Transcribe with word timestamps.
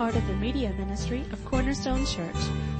part 0.00 0.16
of 0.16 0.26
the 0.28 0.36
media 0.36 0.72
ministry 0.78 1.26
of 1.30 1.44
Cornerstone 1.44 2.06
Church. 2.06 2.34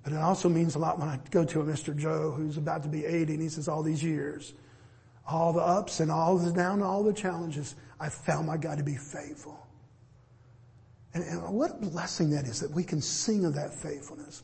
But 0.04 0.14
it 0.14 0.20
also 0.20 0.48
means 0.48 0.74
a 0.74 0.78
lot 0.78 0.98
when 0.98 1.10
I 1.10 1.20
go 1.30 1.44
to 1.44 1.60
a 1.60 1.64
Mr. 1.64 1.94
Joe 1.94 2.30
who's 2.30 2.56
about 2.56 2.82
to 2.84 2.88
be 2.88 3.04
80 3.04 3.34
and 3.34 3.42
he 3.42 3.50
says 3.50 3.68
all 3.68 3.82
these 3.82 4.02
years, 4.02 4.54
all 5.28 5.52
the 5.52 5.60
ups 5.60 6.00
and 6.00 6.10
all 6.10 6.38
the 6.38 6.52
down, 6.52 6.82
all 6.82 7.04
the 7.04 7.12
challenges, 7.12 7.74
I 8.00 8.08
found 8.08 8.46
my 8.46 8.56
God 8.56 8.78
to 8.78 8.84
be 8.84 8.96
faithful. 8.96 9.66
And, 11.12 11.22
and 11.24 11.54
what 11.54 11.70
a 11.70 11.74
blessing 11.74 12.30
that 12.30 12.46
is 12.46 12.60
that 12.60 12.70
we 12.70 12.82
can 12.82 13.00
sing 13.00 13.44
of 13.44 13.54
that 13.54 13.74
faithfulness. 13.74 14.42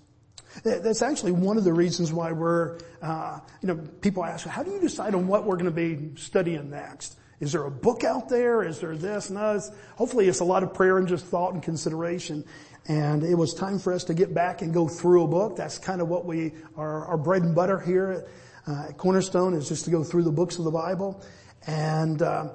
That's 0.62 1.02
actually 1.02 1.32
one 1.32 1.56
of 1.56 1.64
the 1.64 1.72
reasons 1.72 2.12
why 2.12 2.30
we're, 2.30 2.78
uh, 3.02 3.40
you 3.60 3.68
know, 3.68 3.76
people 4.02 4.24
ask, 4.24 4.46
how 4.46 4.62
do 4.62 4.70
you 4.70 4.80
decide 4.80 5.14
on 5.14 5.26
what 5.26 5.44
we're 5.44 5.56
going 5.56 5.64
to 5.64 5.70
be 5.70 6.10
studying 6.16 6.70
next? 6.70 7.18
Is 7.40 7.52
there 7.52 7.64
a 7.64 7.70
book 7.70 8.04
out 8.04 8.28
there? 8.28 8.62
Is 8.62 8.78
there 8.78 8.96
this? 8.96 9.30
No, 9.30 9.60
hopefully 9.96 10.28
it's 10.28 10.40
a 10.40 10.44
lot 10.44 10.62
of 10.62 10.72
prayer 10.72 10.98
and 10.98 11.08
just 11.08 11.26
thought 11.26 11.54
and 11.54 11.62
consideration. 11.62 12.44
And 12.86 13.24
it 13.24 13.34
was 13.34 13.52
time 13.52 13.80
for 13.80 13.92
us 13.92 14.04
to 14.04 14.14
get 14.14 14.32
back 14.32 14.62
and 14.62 14.72
go 14.72 14.86
through 14.86 15.24
a 15.24 15.26
book. 15.26 15.56
That's 15.56 15.78
kind 15.78 16.00
of 16.00 16.08
what 16.08 16.24
we, 16.24 16.52
our, 16.76 17.06
our 17.06 17.16
bread 17.16 17.42
and 17.42 17.54
butter 17.54 17.80
here 17.80 18.28
uh, 18.66 18.92
Cornerstone 18.96 19.54
is 19.54 19.68
just 19.68 19.84
to 19.84 19.90
go 19.90 20.02
through 20.02 20.22
the 20.22 20.32
books 20.32 20.58
of 20.58 20.64
the 20.64 20.70
Bible. 20.70 21.22
And 21.66 22.22
uh, 22.22 22.48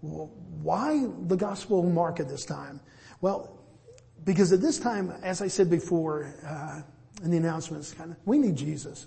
why 0.00 1.06
the 1.26 1.36
Gospel 1.36 1.80
of 1.80 1.92
Mark 1.92 2.20
at 2.20 2.28
this 2.28 2.44
time? 2.44 2.80
Well, 3.20 3.58
because 4.24 4.52
at 4.52 4.60
this 4.60 4.78
time, 4.78 5.12
as 5.22 5.42
I 5.42 5.48
said 5.48 5.70
before 5.70 6.34
uh, 6.46 6.82
in 7.22 7.30
the 7.30 7.36
announcements, 7.36 7.92
kind 7.92 8.12
of, 8.12 8.16
we 8.24 8.38
need 8.38 8.56
Jesus. 8.56 9.06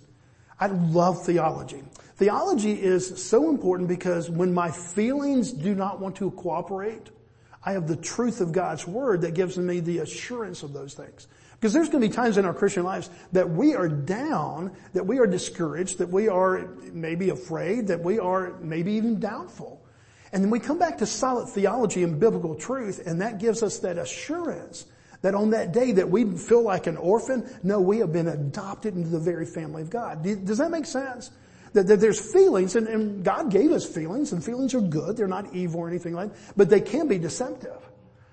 I 0.59 0.67
love 0.67 1.25
theology. 1.25 1.83
Theology 2.15 2.81
is 2.81 3.23
so 3.23 3.49
important 3.49 3.89
because 3.89 4.29
when 4.29 4.53
my 4.53 4.71
feelings 4.71 5.51
do 5.51 5.73
not 5.75 5.99
want 5.99 6.15
to 6.17 6.31
cooperate, 6.31 7.09
I 7.65 7.73
have 7.73 7.87
the 7.87 7.95
truth 7.95 8.41
of 8.41 8.51
God's 8.51 8.87
Word 8.87 9.21
that 9.21 9.33
gives 9.33 9.57
me 9.57 9.79
the 9.79 9.99
assurance 9.99 10.63
of 10.63 10.73
those 10.73 10.93
things. 10.93 11.27
Because 11.63 11.71
there's 11.71 11.87
going 11.87 12.01
to 12.01 12.09
be 12.09 12.13
times 12.13 12.37
in 12.37 12.43
our 12.43 12.53
Christian 12.53 12.83
lives 12.83 13.09
that 13.31 13.49
we 13.49 13.73
are 13.73 13.87
down, 13.87 14.75
that 14.91 15.07
we 15.07 15.19
are 15.19 15.25
discouraged, 15.25 15.99
that 15.99 16.09
we 16.09 16.27
are 16.27 16.67
maybe 16.91 17.29
afraid, 17.29 17.87
that 17.87 18.01
we 18.01 18.19
are 18.19 18.59
maybe 18.59 18.91
even 18.91 19.21
doubtful. 19.21 19.81
And 20.33 20.43
then 20.43 20.51
we 20.51 20.59
come 20.59 20.77
back 20.77 20.97
to 20.97 21.05
solid 21.05 21.47
theology 21.47 22.03
and 22.03 22.19
biblical 22.19 22.55
truth, 22.55 23.07
and 23.07 23.21
that 23.21 23.39
gives 23.39 23.63
us 23.63 23.77
that 23.77 23.97
assurance 23.97 24.87
that 25.21 25.35
on 25.35 25.51
that 25.51 25.71
day 25.71 25.93
that 25.93 26.09
we 26.09 26.25
feel 26.35 26.63
like 26.63 26.85
an 26.85 26.97
orphan, 26.97 27.49
no, 27.63 27.79
we 27.79 27.99
have 27.99 28.11
been 28.11 28.27
adopted 28.27 28.97
into 28.97 29.07
the 29.07 29.19
very 29.19 29.45
family 29.45 29.83
of 29.83 29.89
God. 29.89 30.21
Does 30.21 30.57
that 30.57 30.69
make 30.69 30.85
sense? 30.85 31.31
That, 31.71 31.83
there's 31.87 32.19
feelings, 32.33 32.75
and, 32.75 32.89
and 32.89 33.23
God 33.23 33.51
gave 33.51 33.71
us 33.71 33.85
feelings, 33.85 34.33
and 34.33 34.43
feelings 34.43 34.73
are 34.73 34.81
good. 34.81 35.15
They're 35.15 35.27
not 35.29 35.53
evil 35.53 35.79
or 35.79 35.87
anything 35.87 36.13
like 36.13 36.33
that, 36.33 36.57
but 36.57 36.69
they 36.69 36.81
can 36.81 37.07
be 37.07 37.19
deceptive. 37.19 37.79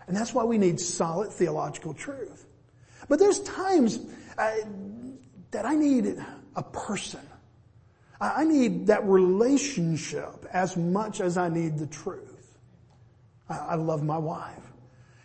And 0.08 0.16
that's 0.16 0.34
why 0.34 0.42
we 0.42 0.58
need 0.58 0.80
solid 0.80 1.30
theological 1.30 1.94
truth. 1.94 2.48
But 3.10 3.18
there's 3.18 3.40
times 3.40 3.98
uh, 4.38 4.52
that 5.50 5.66
I 5.66 5.74
need 5.74 6.16
a 6.54 6.62
person. 6.62 7.20
I 8.20 8.44
need 8.44 8.86
that 8.86 9.04
relationship 9.04 10.46
as 10.52 10.76
much 10.76 11.20
as 11.20 11.36
I 11.36 11.48
need 11.48 11.76
the 11.76 11.88
truth. 11.88 12.56
I, 13.48 13.56
I 13.58 13.74
love 13.74 14.04
my 14.04 14.16
wife. 14.16 14.62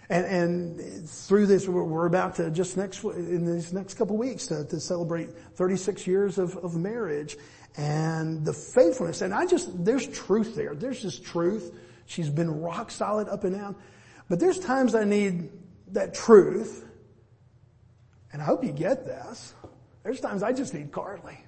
And, 0.10 0.26
and, 0.26 1.10
through 1.10 1.46
this, 1.46 1.68
we're 1.68 2.08
about 2.08 2.36
to 2.36 2.50
just 2.50 2.76
next, 2.76 3.04
in 3.04 3.46
these 3.46 3.72
next 3.72 3.96
couple 3.96 4.18
weeks 4.18 4.48
to, 4.48 4.66
to 4.66 4.80
celebrate 4.80 5.30
36 5.54 6.08
years 6.08 6.40
of, 6.40 6.58
of 6.58 6.76
marriage 6.76 7.38
and 7.78 8.44
the 8.44 8.54
faithfulness. 8.54 9.22
And 9.22 9.32
I 9.32 9.46
just, 9.46 9.86
there's 9.86 10.08
truth 10.08 10.56
there. 10.56 10.74
There's 10.74 11.02
just 11.02 11.24
truth. 11.24 11.72
She's 12.08 12.30
been 12.30 12.62
rock 12.62 12.90
solid 12.90 13.30
up 13.30 13.44
and 13.44 13.56
down. 13.56 13.76
But 14.28 14.40
there's 14.40 14.58
times 14.58 14.96
I 14.96 15.04
need 15.04 15.52
that 15.92 16.16
truth 16.16 16.85
and 18.36 18.42
I 18.42 18.46
hope 18.48 18.66
you 18.66 18.74
get 18.74 19.06
this. 19.06 19.54
There's 20.04 20.20
times 20.20 20.44
I 20.44 20.52
just 20.52 20.74
need 20.74 20.92
Carly. 20.92 21.40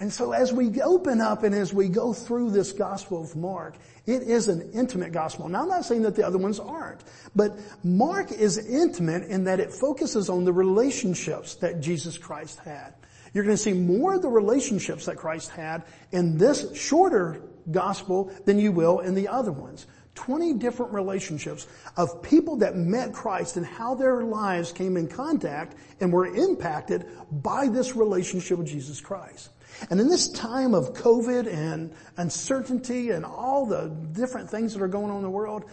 And 0.00 0.12
so 0.12 0.32
as 0.32 0.52
we 0.52 0.82
open 0.82 1.20
up 1.20 1.44
and 1.44 1.54
as 1.54 1.72
we 1.72 1.88
go 1.88 2.12
through 2.12 2.50
this 2.50 2.72
Gospel 2.72 3.22
of 3.22 3.36
Mark, 3.36 3.76
it 4.04 4.22
is 4.22 4.48
an 4.48 4.72
intimate 4.72 5.12
gospel. 5.12 5.48
Now 5.48 5.62
I'm 5.62 5.68
not 5.68 5.84
saying 5.84 6.02
that 6.02 6.16
the 6.16 6.26
other 6.26 6.38
ones 6.38 6.58
aren't, 6.58 7.04
but 7.36 7.56
Mark 7.84 8.32
is 8.32 8.58
intimate 8.58 9.28
in 9.28 9.44
that 9.44 9.60
it 9.60 9.72
focuses 9.72 10.28
on 10.28 10.44
the 10.44 10.52
relationships 10.52 11.54
that 11.54 11.80
Jesus 11.80 12.18
Christ 12.18 12.58
had. 12.58 12.92
You're 13.32 13.44
going 13.44 13.56
to 13.56 13.62
see 13.62 13.74
more 13.74 14.14
of 14.14 14.22
the 14.22 14.30
relationships 14.30 15.06
that 15.06 15.18
Christ 15.18 15.50
had 15.50 15.84
in 16.10 16.36
this 16.36 16.76
shorter 16.76 17.42
gospel 17.70 18.32
than 18.44 18.58
you 18.58 18.72
will 18.72 18.98
in 18.98 19.14
the 19.14 19.28
other 19.28 19.52
ones. 19.52 19.86
20 20.14 20.54
different 20.54 20.92
relationships 20.92 21.66
of 21.96 22.22
people 22.22 22.56
that 22.56 22.76
met 22.76 23.12
Christ 23.12 23.56
and 23.56 23.66
how 23.66 23.94
their 23.94 24.22
lives 24.22 24.72
came 24.72 24.96
in 24.96 25.08
contact 25.08 25.76
and 26.00 26.12
were 26.12 26.26
impacted 26.26 27.06
by 27.30 27.68
this 27.68 27.96
relationship 27.96 28.58
with 28.58 28.68
Jesus 28.68 29.00
Christ. 29.00 29.50
And 29.90 30.00
in 30.00 30.08
this 30.08 30.28
time 30.28 30.74
of 30.74 30.94
COVID 30.94 31.52
and 31.52 31.92
uncertainty 32.16 33.10
and 33.10 33.24
all 33.24 33.66
the 33.66 33.88
different 34.12 34.48
things 34.48 34.72
that 34.74 34.82
are 34.82 34.88
going 34.88 35.10
on 35.10 35.16
in 35.18 35.22
the 35.22 35.30
world, 35.30 35.64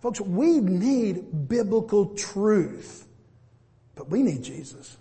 folks, 0.00 0.20
we 0.20 0.60
need 0.60 1.48
biblical 1.48 2.14
truth. 2.14 3.06
But 3.96 4.08
we 4.10 4.22
need 4.22 4.42
Jesus. 4.42 4.96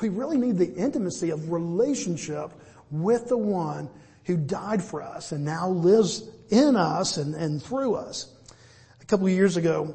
We 0.00 0.08
really 0.08 0.38
need 0.38 0.58
the 0.58 0.74
intimacy 0.74 1.30
of 1.30 1.52
relationship 1.52 2.50
with 2.90 3.28
the 3.28 3.38
one 3.38 3.88
who 4.24 4.36
died 4.36 4.82
for 4.82 5.02
us 5.02 5.30
and 5.30 5.44
now 5.44 5.68
lives 5.68 6.28
in 6.50 6.74
us 6.74 7.16
and, 7.16 7.34
and 7.34 7.62
through 7.62 7.94
us 7.94 8.34
couple 9.10 9.26
of 9.26 9.32
years 9.32 9.56
ago, 9.56 9.92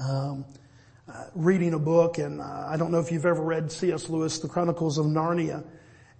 um, 0.00 0.46
uh, 1.06 1.24
reading 1.34 1.74
a 1.74 1.78
book, 1.78 2.16
and 2.16 2.40
uh, 2.40 2.66
I 2.66 2.78
don't 2.78 2.90
know 2.90 2.98
if 2.98 3.12
you've 3.12 3.26
ever 3.26 3.42
read 3.42 3.70
C.S. 3.70 4.08
Lewis, 4.08 4.38
The 4.38 4.48
Chronicles 4.48 4.96
of 4.96 5.04
Narnia. 5.04 5.62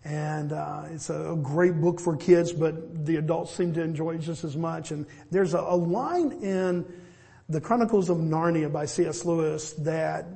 And 0.04 0.52
uh, 0.52 0.82
it's 0.90 1.08
a 1.08 1.38
great 1.42 1.80
book 1.80 2.00
for 2.00 2.18
kids, 2.18 2.52
but 2.52 3.06
the 3.06 3.16
adults 3.16 3.54
seem 3.56 3.72
to 3.72 3.80
enjoy 3.80 4.16
it 4.16 4.18
just 4.18 4.44
as 4.44 4.58
much. 4.58 4.90
And 4.90 5.06
there's 5.30 5.54
a, 5.54 5.60
a 5.60 5.74
line 5.74 6.32
in 6.42 6.84
the 7.48 7.62
Chronicles 7.62 8.10
of 8.10 8.18
Narnia 8.18 8.70
by 8.70 8.84
C.S. 8.84 9.24
Lewis 9.24 9.72
that 9.78 10.26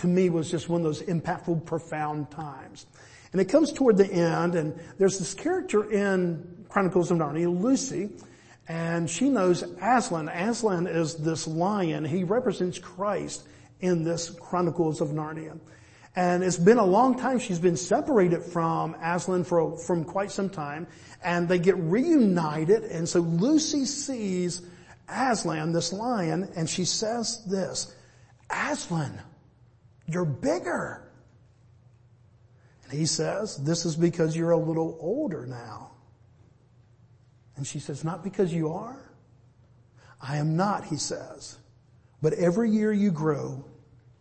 to 0.00 0.06
me 0.06 0.28
was 0.28 0.50
just 0.50 0.68
one 0.68 0.82
of 0.82 0.84
those 0.84 1.00
impactful, 1.00 1.64
profound 1.64 2.30
times. 2.30 2.84
And 3.32 3.40
it 3.40 3.46
comes 3.46 3.72
toward 3.72 3.96
the 3.96 4.12
end 4.12 4.54
and 4.54 4.78
there's 4.98 5.18
this 5.18 5.32
character 5.32 5.90
in 5.90 6.66
Chronicles 6.68 7.10
of 7.10 7.16
Narnia, 7.16 7.58
Lucy, 7.58 8.10
and 8.68 9.08
she 9.08 9.28
knows 9.28 9.62
Aslan. 9.80 10.28
Aslan 10.28 10.86
is 10.86 11.16
this 11.16 11.46
lion. 11.46 12.04
He 12.04 12.24
represents 12.24 12.78
Christ 12.78 13.46
in 13.80 14.04
this 14.04 14.30
Chronicles 14.30 15.00
of 15.00 15.08
Narnia. 15.08 15.58
And 16.16 16.44
it's 16.44 16.58
been 16.58 16.78
a 16.78 16.84
long 16.84 17.18
time 17.18 17.38
she's 17.38 17.58
been 17.58 17.76
separated 17.76 18.42
from 18.42 18.94
Aslan 19.02 19.44
for, 19.44 19.76
from 19.76 20.04
quite 20.04 20.30
some 20.30 20.48
time. 20.48 20.86
And 21.22 21.48
they 21.48 21.58
get 21.58 21.76
reunited. 21.76 22.84
And 22.84 23.08
so 23.08 23.20
Lucy 23.20 23.84
sees 23.84 24.62
Aslan, 25.08 25.72
this 25.72 25.92
lion, 25.92 26.50
and 26.56 26.68
she 26.68 26.84
says 26.84 27.44
this, 27.44 27.94
Aslan, 28.50 29.20
you're 30.06 30.24
bigger. 30.24 31.10
And 32.84 32.98
he 32.98 33.06
says, 33.06 33.56
this 33.56 33.84
is 33.84 33.96
because 33.96 34.36
you're 34.36 34.52
a 34.52 34.58
little 34.58 34.96
older 35.00 35.46
now. 35.46 35.93
And 37.56 37.66
she 37.66 37.78
says, 37.78 38.04
not 38.04 38.24
because 38.24 38.52
you 38.52 38.72
are. 38.72 38.98
I 40.20 40.38
am 40.38 40.56
not, 40.56 40.84
he 40.84 40.96
says. 40.96 41.58
But 42.22 42.32
every 42.34 42.70
year 42.70 42.92
you 42.92 43.10
grow, 43.10 43.64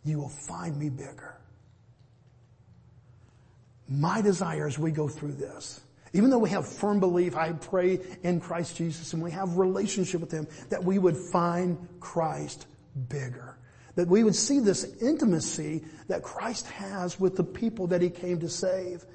you 0.03 0.19
will 0.19 0.29
find 0.29 0.77
me 0.77 0.89
bigger. 0.89 1.37
My 3.87 4.21
desire 4.21 4.67
as 4.67 4.77
we 4.77 4.91
go 4.91 5.07
through 5.07 5.33
this, 5.33 5.81
even 6.13 6.29
though 6.29 6.37
we 6.37 6.51
have 6.51 6.67
firm 6.67 6.99
belief, 6.99 7.35
I 7.35 7.53
pray 7.53 7.99
in 8.21 8.39
Christ 8.39 8.77
Jesus 8.77 9.13
and 9.13 9.23
we 9.23 9.31
have 9.31 9.57
relationship 9.57 10.21
with 10.21 10.31
Him, 10.31 10.47
that 10.69 10.83
we 10.83 10.99
would 10.99 11.17
find 11.17 11.87
Christ 11.99 12.67
bigger. 13.09 13.57
That 13.95 14.07
we 14.07 14.23
would 14.23 14.35
see 14.35 14.59
this 14.59 14.83
intimacy 15.01 15.83
that 16.07 16.23
Christ 16.23 16.67
has 16.67 17.19
with 17.19 17.35
the 17.35 17.43
people 17.43 17.87
that 17.87 18.01
He 18.01 18.09
came 18.09 18.39
to 18.41 18.49
save. 18.49 19.05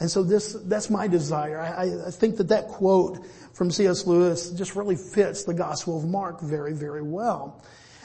And 0.00 0.10
so 0.10 0.22
this, 0.22 0.54
that's 0.64 0.90
my 0.90 1.06
desire. 1.06 1.60
I, 1.60 2.08
I 2.08 2.10
think 2.10 2.36
that 2.38 2.48
that 2.48 2.68
quote 2.68 3.24
from 3.52 3.70
C.S. 3.70 4.06
Lewis 4.06 4.50
just 4.50 4.74
really 4.74 4.96
fits 4.96 5.44
the 5.44 5.54
Gospel 5.54 5.98
of 5.98 6.04
Mark 6.04 6.40
very, 6.40 6.72
very 6.72 7.02
well. 7.02 7.62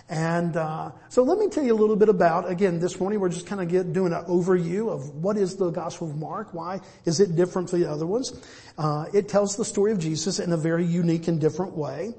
And 0.09 0.57
uh, 0.57 0.91
so 1.09 1.21
let 1.21 1.37
me 1.37 1.49
tell 1.49 1.63
you 1.63 1.73
a 1.73 1.77
little 1.77 1.95
bit 1.95 2.09
about, 2.09 2.49
again, 2.49 2.79
this 2.79 2.99
morning 2.99 3.19
we're 3.19 3.29
just 3.29 3.45
kind 3.45 3.61
of 3.61 3.93
doing 3.93 4.11
an 4.11 4.25
overview 4.25 4.91
of 4.91 5.07
what 5.15 5.37
is 5.37 5.55
the 5.55 5.69
Gospel 5.69 6.09
of 6.09 6.17
Mark, 6.17 6.51
why 6.51 6.81
is 7.05 7.19
it 7.19 7.35
different 7.35 7.69
from 7.69 7.79
the 7.79 7.89
other 7.89 8.07
ones. 8.07 8.33
Uh, 8.77 9.05
it 9.13 9.29
tells 9.29 9.55
the 9.55 9.65
story 9.65 9.91
of 9.91 9.99
Jesus 9.99 10.39
in 10.39 10.51
a 10.51 10.57
very 10.57 10.83
unique 10.83 11.27
and 11.27 11.39
different 11.39 11.77
way. 11.77 12.15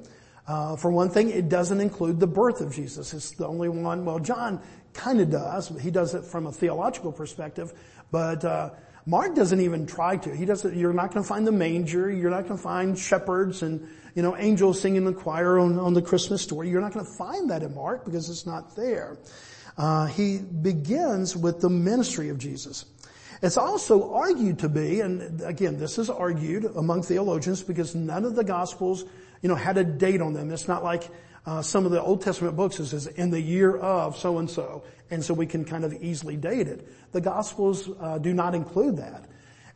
Uh, 0.47 0.77
for 0.77 0.93
one 0.93 1.11
thing, 1.11 1.31
it 1.31 1.49
doesn't 1.49 1.81
include 1.81 2.21
the 2.21 2.29
birth 2.29 2.61
of 2.61 2.73
Jesus. 2.73 3.13
It's 3.13 3.33
the 3.33 3.47
only 3.47 3.69
one, 3.69 4.05
well, 4.05 4.21
John 4.21 4.61
kind 4.93 5.21
of 5.21 5.31
does, 5.31 5.73
he 5.81 5.91
does 5.91 6.15
it 6.15 6.25
from 6.25 6.47
a 6.47 6.53
theological 6.53 7.11
perspective, 7.11 7.73
but 8.13 8.45
uh, 8.45 8.71
Mark 9.07 9.35
doesn't 9.35 9.61
even 9.61 9.87
try 9.87 10.17
to. 10.19 10.35
He 10.35 10.45
doesn't, 10.45 10.77
you're 10.77 10.93
not 10.93 11.13
going 11.13 11.23
to 11.23 11.29
find 11.29 11.47
the 11.47 11.53
manger, 11.53 12.11
you're 12.11 12.31
not 12.31 12.45
going 12.45 12.57
to 12.57 12.63
find 12.63 12.99
shepherds 12.99 13.63
and 13.63 13.89
you 14.15 14.23
know, 14.23 14.37
angels 14.37 14.81
singing 14.81 15.05
the 15.05 15.13
choir 15.13 15.59
on, 15.59 15.79
on 15.79 15.95
the 15.95 16.03
Christmas 16.03 16.43
story. 16.43 16.69
You're 16.69 16.81
not 16.81 16.93
going 16.93 17.07
to 17.07 17.13
find 17.13 17.51
that 17.51 17.63
in 17.63 17.75
Mark 17.75 18.05
because 18.05 18.29
it's 18.29 18.47
not 18.47 18.75
there. 18.77 19.19
Uh, 19.79 20.07
he 20.07 20.39
begins 20.39 21.37
with 21.37 21.61
the 21.61 21.71
ministry 21.71 22.29
of 22.29 22.39
Jesus. 22.39 22.85
It's 23.43 23.57
also 23.57 24.13
argued 24.13 24.59
to 24.59 24.69
be, 24.69 25.01
and 25.01 25.41
again, 25.43 25.79
this 25.79 25.99
is 25.99 26.11
argued 26.11 26.65
among 26.77 27.03
theologians 27.03 27.63
because 27.63 27.95
none 27.95 28.25
of 28.25 28.35
the 28.35 28.45
gospels, 28.45 29.05
you 29.43 29.49
know, 29.49 29.55
had 29.55 29.79
a 29.79 29.85
date 29.85 30.21
on 30.21 30.33
them. 30.33 30.51
It's 30.51 30.69
not 30.69 30.85
like 30.85 31.09
uh, 31.47 31.63
some 31.63 31.87
of 31.87 31.93
the 31.93 32.03
Old 32.03 32.23
Testament 32.23 32.57
books 32.57 32.79
it 32.81 32.87
says 32.87 33.07
in 33.07 33.31
the 33.31 33.41
year 33.41 33.77
of 33.77 34.17
so 34.17 34.39
and 34.39 34.51
so, 34.51 34.85
and 35.11 35.25
so 35.25 35.35
we 35.35 35.47
can 35.47 35.65
kind 35.65 35.85
of 35.85 35.93
easily 36.03 36.37
date 36.37 36.69
it. 36.69 36.87
The 37.13 37.21
gospels 37.21 37.89
uh, 38.01 38.19
do 38.19 38.35
not 38.35 38.55
include 38.55 38.99
that. 38.99 39.25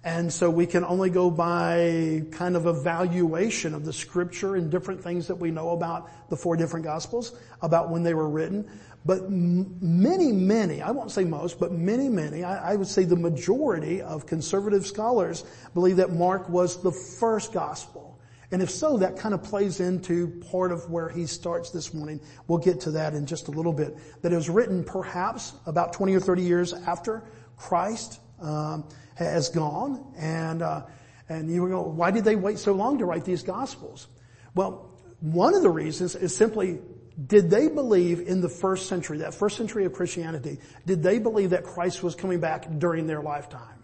And 0.05 0.31
so 0.31 0.51
we 0.51 0.67
can 0.67 0.85
only 0.85 1.09
go 1.09 1.31
by 1.31 2.25
kind 2.31 2.57
of 2.57 2.67
evaluation 2.67 3.73
of 3.73 3.87
the 3.87 3.93
scripture 3.93 4.55
and 4.55 4.71
different 4.71 5.03
things 5.03 5.29
that 5.29 5.37
we 5.37 5.51
know 5.51 5.71
about 5.71 6.29
the 6.29 6.37
four 6.37 6.57
different 6.57 6.85
gospels, 6.85 7.33
about 7.63 7.91
when 7.91 8.03
they 8.03 8.13
were 8.13 8.29
written. 8.29 8.71
But 9.07 9.31
many, 9.31 10.31
many, 10.31 10.83
I 10.83 10.91
won't 10.91 11.11
say 11.11 11.25
most, 11.25 11.59
but 11.59 11.73
many, 11.73 12.11
many, 12.11 12.45
I, 12.45 12.73
I 12.73 12.77
would 12.77 12.87
say 12.87 13.05
the 13.05 13.17
majority 13.17 14.03
of 14.03 14.27
conservative 14.27 14.87
scholars 14.87 15.45
believe 15.73 15.97
that 15.97 16.13
Mark 16.13 16.51
was 16.51 16.83
the 16.83 16.93
first 16.93 17.55
gospel. 17.55 18.14
And 18.51 18.63
if 18.63 18.71
so, 18.71 18.99
that 18.99 19.17
kind 19.17 19.35
of 19.35 19.43
plays 19.43 19.81
into 19.81 20.29
part 20.51 20.71
of 20.71 20.91
where 20.91 21.09
he 21.09 21.27
starts 21.27 21.71
this 21.71 21.95
morning. 21.95 22.21
We'll 22.47 22.59
get 22.59 22.81
to 22.83 22.91
that 22.93 23.15
in 23.15 23.27
just 23.27 23.49
a 23.49 23.51
little 23.51 23.73
bit. 23.73 23.97
That 24.23 24.33
it 24.33 24.37
was 24.37 24.51
written 24.51 24.85
perhaps 24.85 25.55
about 25.67 25.93
20 25.93 26.15
or 26.15 26.21
30 26.21 26.43
years 26.43 26.73
after 26.73 27.25
Christ. 27.57 28.21
Um, 28.41 28.85
has 29.15 29.49
gone, 29.49 30.13
and 30.19 30.63
uh, 30.63 30.83
and 31.29 31.51
you 31.51 31.69
go, 31.69 31.83
why 31.83 32.11
did 32.11 32.25
they 32.25 32.37
wait 32.37 32.59
so 32.59 32.73
long 32.73 32.99
to 32.99 33.05
write 33.05 33.25
these 33.25 33.43
gospels? 33.43 34.09
Well, 34.55 34.91
one 35.21 35.55
of 35.55 35.63
the 35.63 35.71
reasons 35.71 36.15
is 36.15 36.37
simply, 36.37 36.81
did 37.27 37.49
they 37.49 37.69
believe 37.69 38.21
in 38.21 38.41
the 38.41 38.49
first 38.49 38.89
century, 38.89 39.19
that 39.19 39.35
first 39.35 39.57
century 39.57 39.85
of 39.85 39.93
Christianity, 39.93 40.59
did 40.85 41.03
they 41.03 41.19
believe 41.19 41.51
that 41.51 41.65
Christ 41.65 42.03
was 42.03 42.15
coming 42.15 42.41
back 42.41 42.67
during 42.79 43.07
their 43.07 43.23
lifetime? 43.23 43.83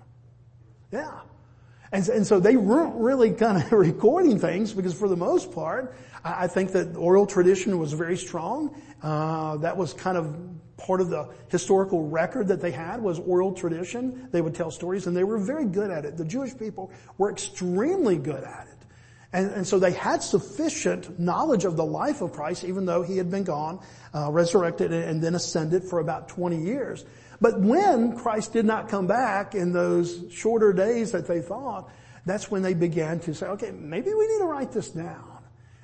Yeah. 0.93 1.21
And, 1.93 2.09
and 2.09 2.27
so 2.27 2.39
they 2.39 2.57
weren't 2.57 2.95
really 2.97 3.33
kind 3.33 3.63
of 3.63 3.73
recording 3.73 4.39
things 4.39 4.73
because 4.73 4.95
for 4.95 5.09
the 5.09 5.17
most 5.17 5.53
part, 5.53 5.95
I, 6.25 6.45
I 6.45 6.47
think 6.47 6.73
that 6.73 6.97
oral 6.97 7.27
tradition 7.27 7.79
was 7.79 7.93
very 7.93 8.17
strong. 8.17 8.75
Uh, 9.03 9.57
that 9.59 9.77
was 9.77 9.93
kind 9.93 10.17
of 10.17 10.37
part 10.77 11.01
of 11.01 11.11
the 11.11 11.29
historical 11.49 12.09
record 12.09 12.49
that 12.49 12.61
they 12.61 12.71
had 12.71 13.03
was 13.03 13.19
oral 13.19 13.53
tradition. 13.53 14.29
They 14.31 14.41
would 14.41 14.55
tell 14.55 14.71
stories 14.71 15.07
and 15.07 15.17
they 15.17 15.25
were 15.25 15.39
very 15.39 15.65
good 15.65 15.91
at 15.91 16.05
it. 16.05 16.17
The 16.17 16.25
Jewish 16.25 16.57
people 16.57 16.91
were 17.19 17.31
extremely 17.31 18.17
good 18.17 18.45
at 18.45 18.69
it. 18.69 18.77
And, 19.33 19.51
and 19.53 19.67
so 19.67 19.79
they 19.79 19.93
had 19.93 20.23
sufficient 20.23 21.19
knowledge 21.21 21.65
of 21.65 21.77
the 21.77 21.85
life 21.85 22.21
of 22.21 22.33
Christ 22.33 22.65
even 22.65 22.87
though 22.87 23.03
he 23.03 23.17
had 23.17 23.31
been 23.31 23.45
gone, 23.45 23.81
uh, 24.15 24.31
resurrected 24.31 24.93
and 24.93 25.23
then 25.23 25.35
ascended 25.35 25.85
for 25.85 26.01
about 26.01 26.29
20 26.29 26.61
years. 26.61 27.05
But 27.41 27.61
when 27.61 28.17
Christ 28.17 28.53
did 28.53 28.67
not 28.67 28.89
come 28.89 29.07
back 29.07 29.55
in 29.55 29.73
those 29.73 30.25
shorter 30.31 30.73
days 30.73 31.13
that 31.13 31.27
they 31.27 31.41
thought, 31.41 31.91
that's 32.27 32.51
when 32.51 32.63
they 32.63 32.75
began 32.75 33.21
to 33.21 33.35
say, 33.35 33.47
okay, 33.47 33.71
maybe 33.71 34.13
we 34.13 34.27
need 34.29 34.39
to 34.39 34.45
write 34.45 34.73
this 34.73 34.91
down. 34.91 35.39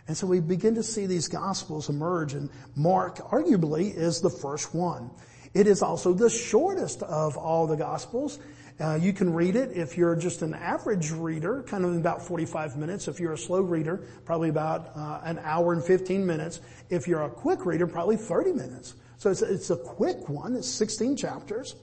And 0.09 0.17
so 0.17 0.27
we 0.27 0.41
begin 0.41 0.75
to 0.75 0.83
see 0.83 1.07
these 1.07 1.29
gospels 1.29 1.89
emerge 1.89 2.35
and 2.35 2.51
Mark 2.77 3.17
arguably 3.31 3.95
is 3.95 4.21
the 4.21 4.31
first 4.31 4.75
one. 4.75 5.11
It 5.55 5.67
is 5.67 5.83
also 5.83 6.13
the 6.13 6.29
shortest 6.29 7.03
of 7.03 7.37
all 7.37 7.67
the 7.67 7.77
gospels. 7.77 8.39
Uh, 8.79 8.99
you 9.01 9.15
can 9.15 9.33
read 9.33 9.57
it 9.57 9.71
if 9.73 9.97
you're 9.97 10.15
just 10.15 10.43
an 10.43 10.53
average 10.53 11.11
reader, 11.11 11.63
kind 11.63 11.83
of 11.83 11.93
in 11.93 11.99
about 11.99 12.21
45 12.21 12.77
minutes. 12.77 13.09
If 13.09 13.19
you're 13.19 13.33
a 13.33 13.39
slow 13.39 13.63
reader, 13.63 14.05
probably 14.27 14.51
about 14.51 14.95
uh, 14.95 15.23
an 15.25 15.39
hour 15.43 15.73
and 15.73 15.83
15 15.83 16.27
minutes. 16.27 16.61
If 16.91 17.09
you're 17.09 17.23
a 17.23 17.31
quick 17.31 17.65
reader, 17.65 17.87
probably 17.87 18.19
30 18.19 18.53
minutes. 18.53 18.95
So 19.19 19.31
it's, 19.31 19.43
it's 19.43 19.71
a 19.71 19.77
quick 19.77 20.29
one. 20.29 20.55
It's 20.55 20.69
16 20.69 21.17
chapters. 21.17 21.75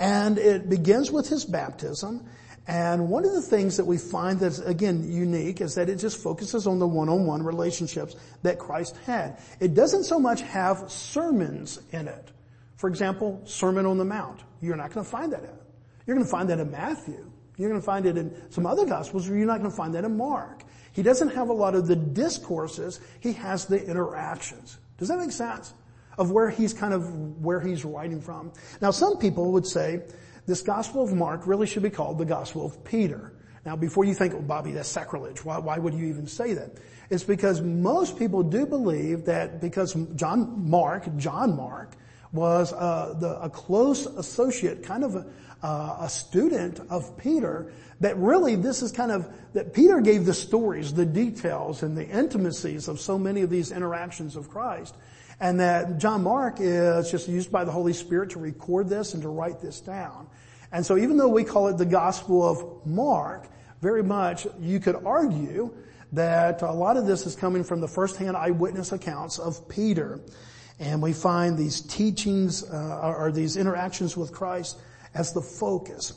And 0.00 0.38
it 0.38 0.68
begins 0.68 1.10
with 1.10 1.28
his 1.28 1.44
baptism. 1.44 2.26
And 2.66 3.10
one 3.10 3.24
of 3.24 3.32
the 3.32 3.42
things 3.42 3.76
that 3.76 3.84
we 3.84 3.98
find 3.98 4.40
that's 4.40 4.58
again 4.58 5.10
unique 5.12 5.60
is 5.60 5.74
that 5.74 5.90
it 5.90 5.96
just 5.96 6.22
focuses 6.22 6.66
on 6.66 6.78
the 6.78 6.86
one-on-one 6.86 7.42
relationships 7.42 8.16
that 8.42 8.58
Christ 8.58 8.96
had. 9.04 9.38
It 9.60 9.74
doesn't 9.74 10.04
so 10.04 10.18
much 10.18 10.40
have 10.42 10.90
sermons 10.90 11.78
in 11.92 12.08
it. 12.08 12.30
For 12.76 12.88
example, 12.88 13.42
Sermon 13.44 13.84
on 13.84 13.98
the 13.98 14.04
Mount. 14.04 14.40
You're 14.62 14.76
not 14.76 14.92
going 14.92 15.04
to 15.04 15.10
find 15.10 15.32
that 15.32 15.44
in. 15.44 15.58
You're 16.06 16.16
going 16.16 16.26
to 16.26 16.30
find 16.30 16.48
that 16.48 16.58
in 16.58 16.70
Matthew. 16.70 17.30
You're 17.56 17.68
going 17.68 17.80
to 17.80 17.84
find 17.84 18.06
it 18.06 18.16
in 18.16 18.34
some 18.50 18.66
other 18.66 18.84
gospels, 18.84 19.28
you're 19.28 19.38
not 19.46 19.58
going 19.58 19.70
to 19.70 19.76
find 19.76 19.94
that 19.94 20.04
in 20.04 20.16
Mark. 20.16 20.64
He 20.92 21.02
doesn't 21.02 21.30
have 21.30 21.48
a 21.48 21.52
lot 21.52 21.74
of 21.74 21.86
the 21.86 21.96
discourses. 21.96 23.00
He 23.20 23.32
has 23.34 23.66
the 23.66 23.84
interactions. 23.84 24.78
Does 25.04 25.10
that 25.10 25.18
make 25.18 25.32
sense? 25.32 25.74
Of 26.16 26.30
where 26.30 26.48
he's 26.48 26.72
kind 26.72 26.94
of, 26.94 27.42
where 27.44 27.60
he's 27.60 27.84
writing 27.84 28.22
from. 28.22 28.52
Now 28.80 28.90
some 28.90 29.18
people 29.18 29.52
would 29.52 29.66
say, 29.66 30.00
this 30.46 30.62
Gospel 30.62 31.04
of 31.04 31.12
Mark 31.12 31.46
really 31.46 31.66
should 31.66 31.82
be 31.82 31.90
called 31.90 32.16
the 32.16 32.24
Gospel 32.24 32.64
of 32.64 32.82
Peter. 32.84 33.34
Now 33.66 33.76
before 33.76 34.06
you 34.06 34.14
think, 34.14 34.32
oh 34.32 34.40
Bobby, 34.40 34.72
that's 34.72 34.88
sacrilege. 34.88 35.44
Why, 35.44 35.58
why 35.58 35.76
would 35.76 35.92
you 35.92 36.06
even 36.06 36.26
say 36.26 36.54
that? 36.54 36.78
It's 37.10 37.22
because 37.22 37.60
most 37.60 38.18
people 38.18 38.42
do 38.42 38.64
believe 38.64 39.26
that 39.26 39.60
because 39.60 39.92
John 40.14 40.70
Mark, 40.70 41.14
John 41.18 41.54
Mark, 41.54 41.96
was 42.32 42.72
uh, 42.72 43.14
the, 43.20 43.38
a 43.42 43.50
close 43.50 44.06
associate, 44.06 44.82
kind 44.82 45.04
of 45.04 45.16
a, 45.16 45.26
uh, 45.64 45.96
a 46.00 46.08
student 46.10 46.78
of 46.90 47.16
Peter, 47.16 47.72
that 48.00 48.18
really 48.18 48.54
this 48.54 48.82
is 48.82 48.92
kind 48.92 49.10
of, 49.10 49.26
that 49.54 49.72
Peter 49.72 50.02
gave 50.02 50.26
the 50.26 50.34
stories, 50.34 50.92
the 50.92 51.06
details, 51.06 51.82
and 51.82 51.96
the 51.96 52.06
intimacies 52.06 52.86
of 52.86 53.00
so 53.00 53.18
many 53.18 53.40
of 53.40 53.48
these 53.48 53.72
interactions 53.72 54.36
of 54.36 54.50
Christ. 54.50 54.94
And 55.40 55.58
that 55.60 55.96
John 55.96 56.22
Mark 56.22 56.56
is 56.60 57.10
just 57.10 57.28
used 57.28 57.50
by 57.50 57.64
the 57.64 57.72
Holy 57.72 57.94
Spirit 57.94 58.30
to 58.30 58.38
record 58.38 58.90
this 58.90 59.14
and 59.14 59.22
to 59.22 59.30
write 59.30 59.60
this 59.62 59.80
down. 59.80 60.28
And 60.70 60.84
so 60.84 60.98
even 60.98 61.16
though 61.16 61.28
we 61.28 61.44
call 61.44 61.68
it 61.68 61.78
the 61.78 61.86
Gospel 61.86 62.46
of 62.46 62.86
Mark, 62.86 63.48
very 63.80 64.02
much 64.02 64.46
you 64.60 64.80
could 64.80 64.96
argue 65.06 65.74
that 66.12 66.60
a 66.60 66.72
lot 66.72 66.98
of 66.98 67.06
this 67.06 67.24
is 67.24 67.34
coming 67.34 67.64
from 67.64 67.80
the 67.80 67.88
firsthand 67.88 68.36
eyewitness 68.36 68.92
accounts 68.92 69.38
of 69.38 69.66
Peter. 69.68 70.20
And 70.78 71.00
we 71.00 71.14
find 71.14 71.56
these 71.56 71.80
teachings 71.80 72.68
uh, 72.70 73.14
or 73.16 73.32
these 73.32 73.56
interactions 73.56 74.14
with 74.14 74.30
Christ 74.30 74.76
as 75.14 75.32
the 75.32 75.40
focus. 75.40 76.14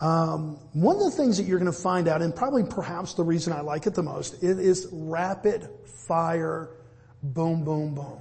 Um, 0.00 0.58
one 0.72 0.96
of 0.96 1.02
the 1.02 1.10
things 1.10 1.36
that 1.36 1.44
you're 1.44 1.58
going 1.58 1.70
to 1.70 1.78
find 1.78 2.08
out, 2.08 2.22
and 2.22 2.34
probably 2.34 2.64
perhaps 2.64 3.14
the 3.14 3.22
reason 3.22 3.52
I 3.52 3.60
like 3.60 3.86
it 3.86 3.94
the 3.94 4.02
most, 4.02 4.42
it 4.42 4.58
is 4.58 4.88
rapid 4.90 5.68
fire, 5.86 6.70
boom, 7.22 7.64
boom, 7.64 7.94
boom. 7.94 8.20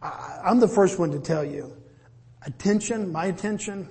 I, 0.00 0.40
I'm 0.44 0.60
the 0.60 0.68
first 0.68 0.98
one 0.98 1.10
to 1.10 1.18
tell 1.18 1.44
you, 1.44 1.76
attention, 2.46 3.10
my 3.10 3.26
attention, 3.26 3.88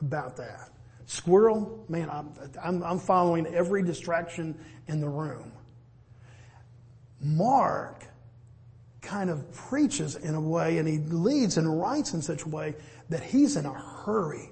about 0.00 0.36
that. 0.36 0.70
Squirrel, 1.06 1.84
man, 1.88 2.10
I'm, 2.10 2.32
I'm, 2.62 2.82
I'm 2.82 2.98
following 2.98 3.46
every 3.46 3.82
distraction 3.82 4.58
in 4.88 5.00
the 5.00 5.08
room. 5.08 5.52
Mark 7.20 8.04
kind 9.06 9.30
of 9.30 9.50
preaches 9.52 10.16
in 10.16 10.34
a 10.34 10.40
way 10.40 10.78
and 10.78 10.88
he 10.88 10.98
leads 10.98 11.56
and 11.56 11.80
writes 11.80 12.12
in 12.12 12.20
such 12.20 12.42
a 12.42 12.48
way 12.48 12.74
that 13.08 13.22
he's 13.22 13.56
in 13.56 13.64
a 13.64 13.72
hurry. 13.72 14.50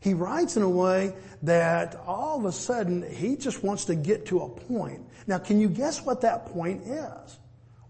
He 0.00 0.14
writes 0.14 0.56
in 0.56 0.62
a 0.62 0.68
way 0.68 1.14
that 1.42 1.96
all 2.06 2.38
of 2.38 2.44
a 2.44 2.52
sudden 2.52 3.02
he 3.12 3.36
just 3.36 3.64
wants 3.64 3.86
to 3.86 3.94
get 3.94 4.26
to 4.26 4.40
a 4.40 4.48
point. 4.48 5.02
Now 5.26 5.38
can 5.38 5.60
you 5.60 5.68
guess 5.68 6.04
what 6.04 6.20
that 6.20 6.46
point 6.46 6.86
is? 6.86 7.38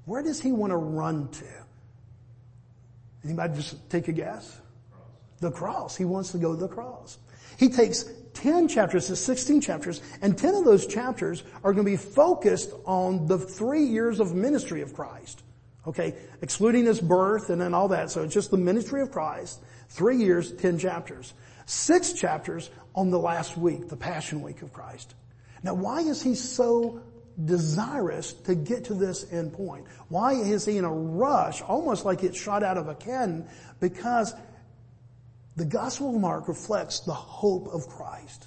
Where 0.06 0.22
does 0.22 0.40
he 0.40 0.52
want 0.52 0.70
to 0.70 0.76
run 0.76 1.28
to? 1.28 1.46
Anybody 3.24 3.56
just 3.56 3.90
take 3.90 4.08
a 4.08 4.12
guess? 4.12 4.60
The 5.40 5.50
cross. 5.50 5.96
He 5.96 6.04
wants 6.04 6.32
to 6.32 6.38
go 6.38 6.54
to 6.54 6.60
the 6.60 6.68
cross. 6.68 7.18
He 7.58 7.68
takes 7.68 8.04
10 8.34 8.68
chapters 8.68 9.06
to 9.08 9.16
16 9.16 9.60
chapters, 9.60 10.02
and 10.22 10.36
10 10.36 10.54
of 10.54 10.64
those 10.64 10.86
chapters 10.86 11.42
are 11.64 11.72
going 11.72 11.84
to 11.84 11.90
be 11.90 11.96
focused 11.96 12.70
on 12.84 13.26
the 13.26 13.38
three 13.38 13.84
years 13.84 14.20
of 14.20 14.34
ministry 14.34 14.82
of 14.82 14.94
Christ. 14.94 15.42
Okay, 15.86 16.14
excluding 16.42 16.84
his 16.84 17.00
birth 17.00 17.50
and 17.50 17.60
then 17.60 17.72
all 17.72 17.88
that. 17.88 18.10
So 18.10 18.22
it's 18.22 18.34
just 18.34 18.50
the 18.50 18.56
ministry 18.56 19.02
of 19.02 19.10
Christ. 19.10 19.60
Three 19.88 20.16
years, 20.16 20.52
10 20.52 20.78
chapters. 20.78 21.32
Six 21.66 22.12
chapters 22.12 22.70
on 22.94 23.10
the 23.10 23.18
last 23.18 23.56
week, 23.56 23.88
the 23.88 23.96
Passion 23.96 24.42
Week 24.42 24.62
of 24.62 24.72
Christ. 24.72 25.14
Now 25.62 25.74
why 25.74 26.00
is 26.00 26.22
he 26.22 26.34
so 26.34 27.02
desirous 27.44 28.32
to 28.32 28.54
get 28.54 28.84
to 28.86 28.94
this 28.94 29.30
end 29.30 29.52
point? 29.52 29.86
Why 30.08 30.32
is 30.32 30.64
he 30.64 30.78
in 30.78 30.84
a 30.84 30.92
rush, 30.92 31.62
almost 31.62 32.04
like 32.04 32.24
it's 32.24 32.40
shot 32.40 32.62
out 32.62 32.78
of 32.78 32.88
a 32.88 32.94
cannon? 32.94 33.48
Because 33.80 34.34
the 35.56 35.64
Gospel 35.64 36.14
of 36.14 36.20
Mark 36.20 36.48
reflects 36.48 37.00
the 37.00 37.14
hope 37.14 37.68
of 37.68 37.88
Christ, 37.88 38.46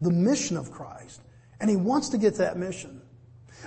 the 0.00 0.10
mission 0.10 0.56
of 0.56 0.70
Christ, 0.70 1.20
and 1.60 1.70
he 1.70 1.76
wants 1.76 2.10
to 2.10 2.18
get 2.18 2.36
that 2.36 2.56
mission. 2.56 3.00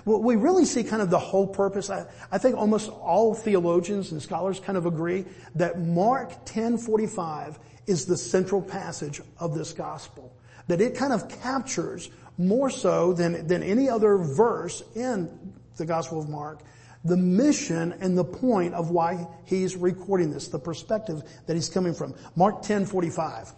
Well, 0.05 0.22
we 0.22 0.36
really 0.36 0.65
see 0.65 0.84
kind 0.84 1.01
of 1.01 1.10
the 1.10 1.19
whole 1.19 1.48
purpose. 1.48 1.89
I, 1.89 2.05
I, 2.31 2.38
think 2.38 2.55
almost 2.55 2.89
all 2.89 3.34
theologians 3.34 4.12
and 4.12 4.22
scholars 4.22 4.60
kind 4.60 4.77
of 4.77 4.86
agree 4.86 5.25
that 5.55 5.79
Mark 5.79 6.29
1045 6.29 7.60
is 7.88 8.05
the 8.05 8.17
central 8.17 8.62
passage 8.62 9.22
of 9.39 9.55
this 9.55 9.74
gospel. 9.74 10.34
That 10.67 10.81
it 10.81 10.96
kind 10.96 11.12
of 11.12 11.27
captures 11.41 12.10
more 12.38 12.69
so 12.69 13.13
than, 13.13 13.48
than 13.48 13.63
any 13.63 13.89
other 13.89 14.17
verse 14.17 14.84
in 14.96 15.53
the 15.77 15.86
gospel 15.86 16.19
of 16.19 16.29
Mark, 16.29 16.62
the 17.03 17.17
mission 17.17 17.93
and 18.00 18.17
the 18.17 18.24
point 18.24 18.74
of 18.74 18.91
why 18.91 19.27
he's 19.46 19.75
recording 19.75 20.31
this, 20.31 20.48
the 20.50 20.60
perspective 20.60 21.24
that 21.48 21.55
he's 21.55 21.69
coming 21.69 21.93
from. 21.93 22.13
Mark 22.36 22.62
10, 22.62 22.86
45. 22.86 23.53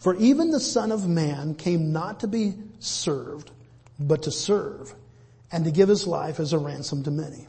For 0.00 0.16
even 0.16 0.50
the 0.50 0.60
son 0.60 0.90
of 0.90 1.08
man 1.08 1.54
came 1.54 1.92
not 1.92 2.20
to 2.20 2.26
be 2.26 2.54
served, 2.80 3.50
but 4.06 4.24
to 4.24 4.30
serve 4.30 4.94
and 5.50 5.64
to 5.64 5.70
give 5.70 5.88
his 5.88 6.06
life 6.06 6.40
as 6.40 6.52
a 6.52 6.58
ransom 6.58 7.04
to 7.04 7.10
many. 7.10 7.46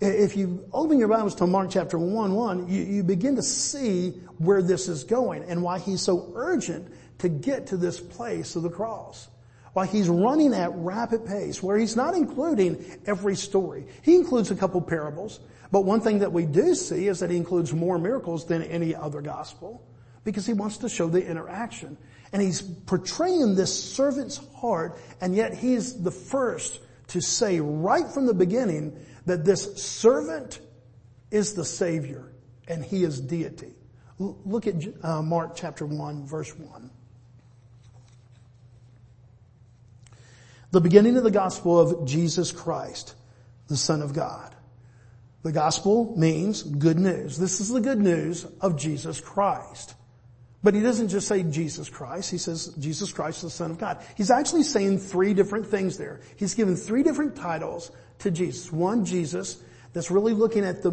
If 0.00 0.36
you 0.36 0.66
open 0.72 0.98
your 0.98 1.08
Bibles 1.08 1.34
to 1.36 1.46
Mark 1.46 1.70
chapter 1.70 1.98
1, 1.98 2.34
1, 2.34 2.68
you, 2.68 2.82
you 2.82 3.02
begin 3.02 3.36
to 3.36 3.42
see 3.42 4.10
where 4.38 4.62
this 4.62 4.88
is 4.88 5.04
going 5.04 5.44
and 5.44 5.62
why 5.62 5.78
he's 5.78 6.00
so 6.00 6.32
urgent 6.34 6.90
to 7.18 7.28
get 7.28 7.66
to 7.68 7.76
this 7.76 8.00
place 8.00 8.56
of 8.56 8.62
the 8.62 8.70
cross. 8.70 9.28
Why 9.74 9.86
he's 9.86 10.08
running 10.08 10.54
at 10.54 10.72
rapid 10.74 11.26
pace, 11.26 11.62
where 11.62 11.76
he's 11.76 11.96
not 11.96 12.14
including 12.14 12.82
every 13.06 13.36
story. 13.36 13.86
He 14.02 14.16
includes 14.16 14.50
a 14.50 14.56
couple 14.56 14.80
parables, 14.80 15.38
but 15.70 15.82
one 15.82 16.00
thing 16.00 16.20
that 16.20 16.32
we 16.32 16.46
do 16.46 16.74
see 16.74 17.06
is 17.06 17.20
that 17.20 17.30
he 17.30 17.36
includes 17.36 17.72
more 17.72 17.98
miracles 17.98 18.46
than 18.46 18.62
any 18.62 18.94
other 18.94 19.20
gospel, 19.20 19.86
because 20.24 20.46
he 20.46 20.54
wants 20.54 20.78
to 20.78 20.88
show 20.88 21.08
the 21.08 21.24
interaction. 21.24 21.96
And 22.32 22.40
he's 22.40 22.62
portraying 22.62 23.56
this 23.56 23.92
servant's 23.94 24.40
heart, 24.56 24.98
and 25.20 25.34
yet 25.34 25.54
he's 25.54 26.00
the 26.02 26.12
first 26.12 26.80
to 27.08 27.20
say 27.20 27.60
right 27.60 28.06
from 28.06 28.26
the 28.26 28.34
beginning 28.34 28.96
that 29.26 29.44
this 29.44 29.82
servant 29.82 30.60
is 31.30 31.54
the 31.54 31.64
Savior, 31.64 32.32
and 32.68 32.84
he 32.84 33.02
is 33.02 33.20
deity. 33.20 33.74
Look 34.18 34.66
at 34.66 34.74
uh, 35.02 35.22
Mark 35.22 35.56
chapter 35.56 35.86
1 35.86 36.26
verse 36.26 36.56
1. 36.56 36.90
The 40.72 40.80
beginning 40.80 41.16
of 41.16 41.24
the 41.24 41.30
gospel 41.30 41.80
of 41.80 42.06
Jesus 42.06 42.52
Christ, 42.52 43.14
the 43.66 43.76
Son 43.76 44.02
of 44.02 44.12
God. 44.12 44.54
The 45.42 45.52
gospel 45.52 46.14
means 46.16 46.62
good 46.62 46.98
news. 46.98 47.38
This 47.38 47.60
is 47.60 47.70
the 47.70 47.80
good 47.80 47.98
news 47.98 48.46
of 48.60 48.78
Jesus 48.78 49.20
Christ. 49.20 49.94
But 50.62 50.74
he 50.74 50.80
doesn't 50.80 51.08
just 51.08 51.26
say 51.26 51.42
Jesus 51.42 51.88
Christ, 51.88 52.30
he 52.30 52.38
says 52.38 52.74
Jesus 52.78 53.12
Christ, 53.12 53.42
the 53.42 53.50
Son 53.50 53.70
of 53.70 53.78
God. 53.78 54.04
He's 54.16 54.30
actually 54.30 54.62
saying 54.62 54.98
three 54.98 55.32
different 55.32 55.66
things 55.66 55.96
there. 55.96 56.20
He's 56.36 56.54
given 56.54 56.76
three 56.76 57.02
different 57.02 57.34
titles 57.34 57.90
to 58.18 58.30
Jesus. 58.30 58.70
One, 58.70 59.04
Jesus, 59.04 59.62
that's 59.94 60.10
really 60.10 60.34
looking 60.34 60.64
at 60.64 60.82
the, 60.82 60.92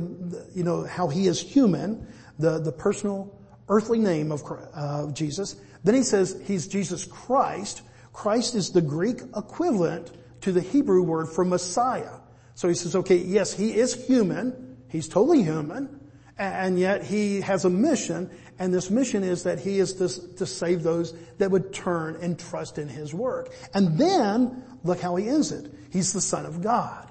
you 0.55 0.63
know, 0.63 0.83
how 0.85 1.09
he 1.09 1.27
is 1.27 1.41
human, 1.41 2.07
the, 2.39 2.59
the 2.59 2.71
personal 2.71 3.37
earthly 3.67 3.99
name 3.99 4.31
of 4.31 4.41
uh, 4.73 5.11
Jesus. 5.11 5.57
Then 5.83 5.95
he 5.95 6.03
says 6.03 6.41
he's 6.45 6.67
Jesus 6.67 7.03
Christ, 7.03 7.81
Christ 8.17 8.55
is 8.55 8.71
the 8.71 8.81
Greek 8.81 9.21
equivalent 9.35 10.11
to 10.41 10.51
the 10.51 10.61
Hebrew 10.61 11.03
word 11.03 11.27
for 11.27 11.45
Messiah. 11.45 12.15
So 12.55 12.67
he 12.67 12.73
says, 12.73 12.95
okay, 12.95 13.17
yes, 13.17 13.53
he 13.53 13.75
is 13.75 13.93
human. 14.07 14.77
He's 14.89 15.07
totally 15.07 15.43
human. 15.43 15.99
And 16.35 16.79
yet 16.79 17.03
he 17.03 17.41
has 17.41 17.65
a 17.65 17.69
mission, 17.69 18.31
and 18.59 18.73
this 18.73 18.89
mission 18.89 19.23
is 19.23 19.43
that 19.43 19.59
he 19.59 19.79
is 19.79 19.93
to, 19.95 20.35
to 20.37 20.45
save 20.45 20.83
those 20.83 21.13
that 21.37 21.51
would 21.51 21.73
turn 21.73 22.17
and 22.21 22.39
trust 22.39 22.77
in 22.77 22.87
his 22.87 23.13
work. 23.13 23.53
And 23.73 23.97
then, 23.97 24.63
look 24.83 24.99
how 24.99 25.15
he 25.15 25.27
ends 25.27 25.51
it. 25.51 25.71
He's 25.91 26.13
the 26.13 26.21
Son 26.21 26.45
of 26.45 26.61
God. 26.61 27.07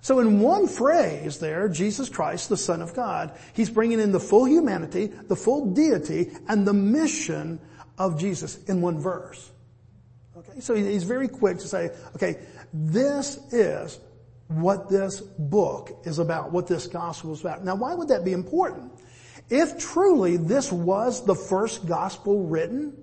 So 0.00 0.18
in 0.18 0.40
one 0.40 0.68
phrase 0.68 1.38
there, 1.38 1.68
Jesus 1.68 2.10
Christ, 2.10 2.50
the 2.50 2.58
Son 2.58 2.82
of 2.82 2.94
God, 2.94 3.32
he's 3.54 3.70
bringing 3.70 4.00
in 4.00 4.12
the 4.12 4.20
full 4.20 4.44
humanity, 4.44 5.06
the 5.06 5.36
full 5.36 5.72
deity, 5.72 6.30
and 6.46 6.66
the 6.66 6.74
mission 6.74 7.58
of 7.96 8.18
Jesus 8.18 8.62
in 8.64 8.82
one 8.82 8.98
verse. 9.00 9.50
Okay, 10.36 10.60
so 10.60 10.74
he's 10.74 11.04
very 11.04 11.28
quick 11.28 11.58
to 11.58 11.68
say, 11.68 11.90
okay, 12.16 12.40
this 12.72 13.36
is 13.52 13.98
what 14.48 14.90
this 14.90 15.20
book 15.20 16.02
is 16.04 16.18
about, 16.18 16.52
what 16.52 16.66
this 16.66 16.86
gospel 16.86 17.32
is 17.32 17.40
about. 17.40 17.64
Now 17.64 17.76
why 17.76 17.94
would 17.94 18.08
that 18.08 18.24
be 18.24 18.32
important? 18.32 18.92
If 19.50 19.78
truly 19.78 20.36
this 20.36 20.72
was 20.72 21.24
the 21.24 21.34
first 21.34 21.86
gospel 21.86 22.46
written, 22.46 22.96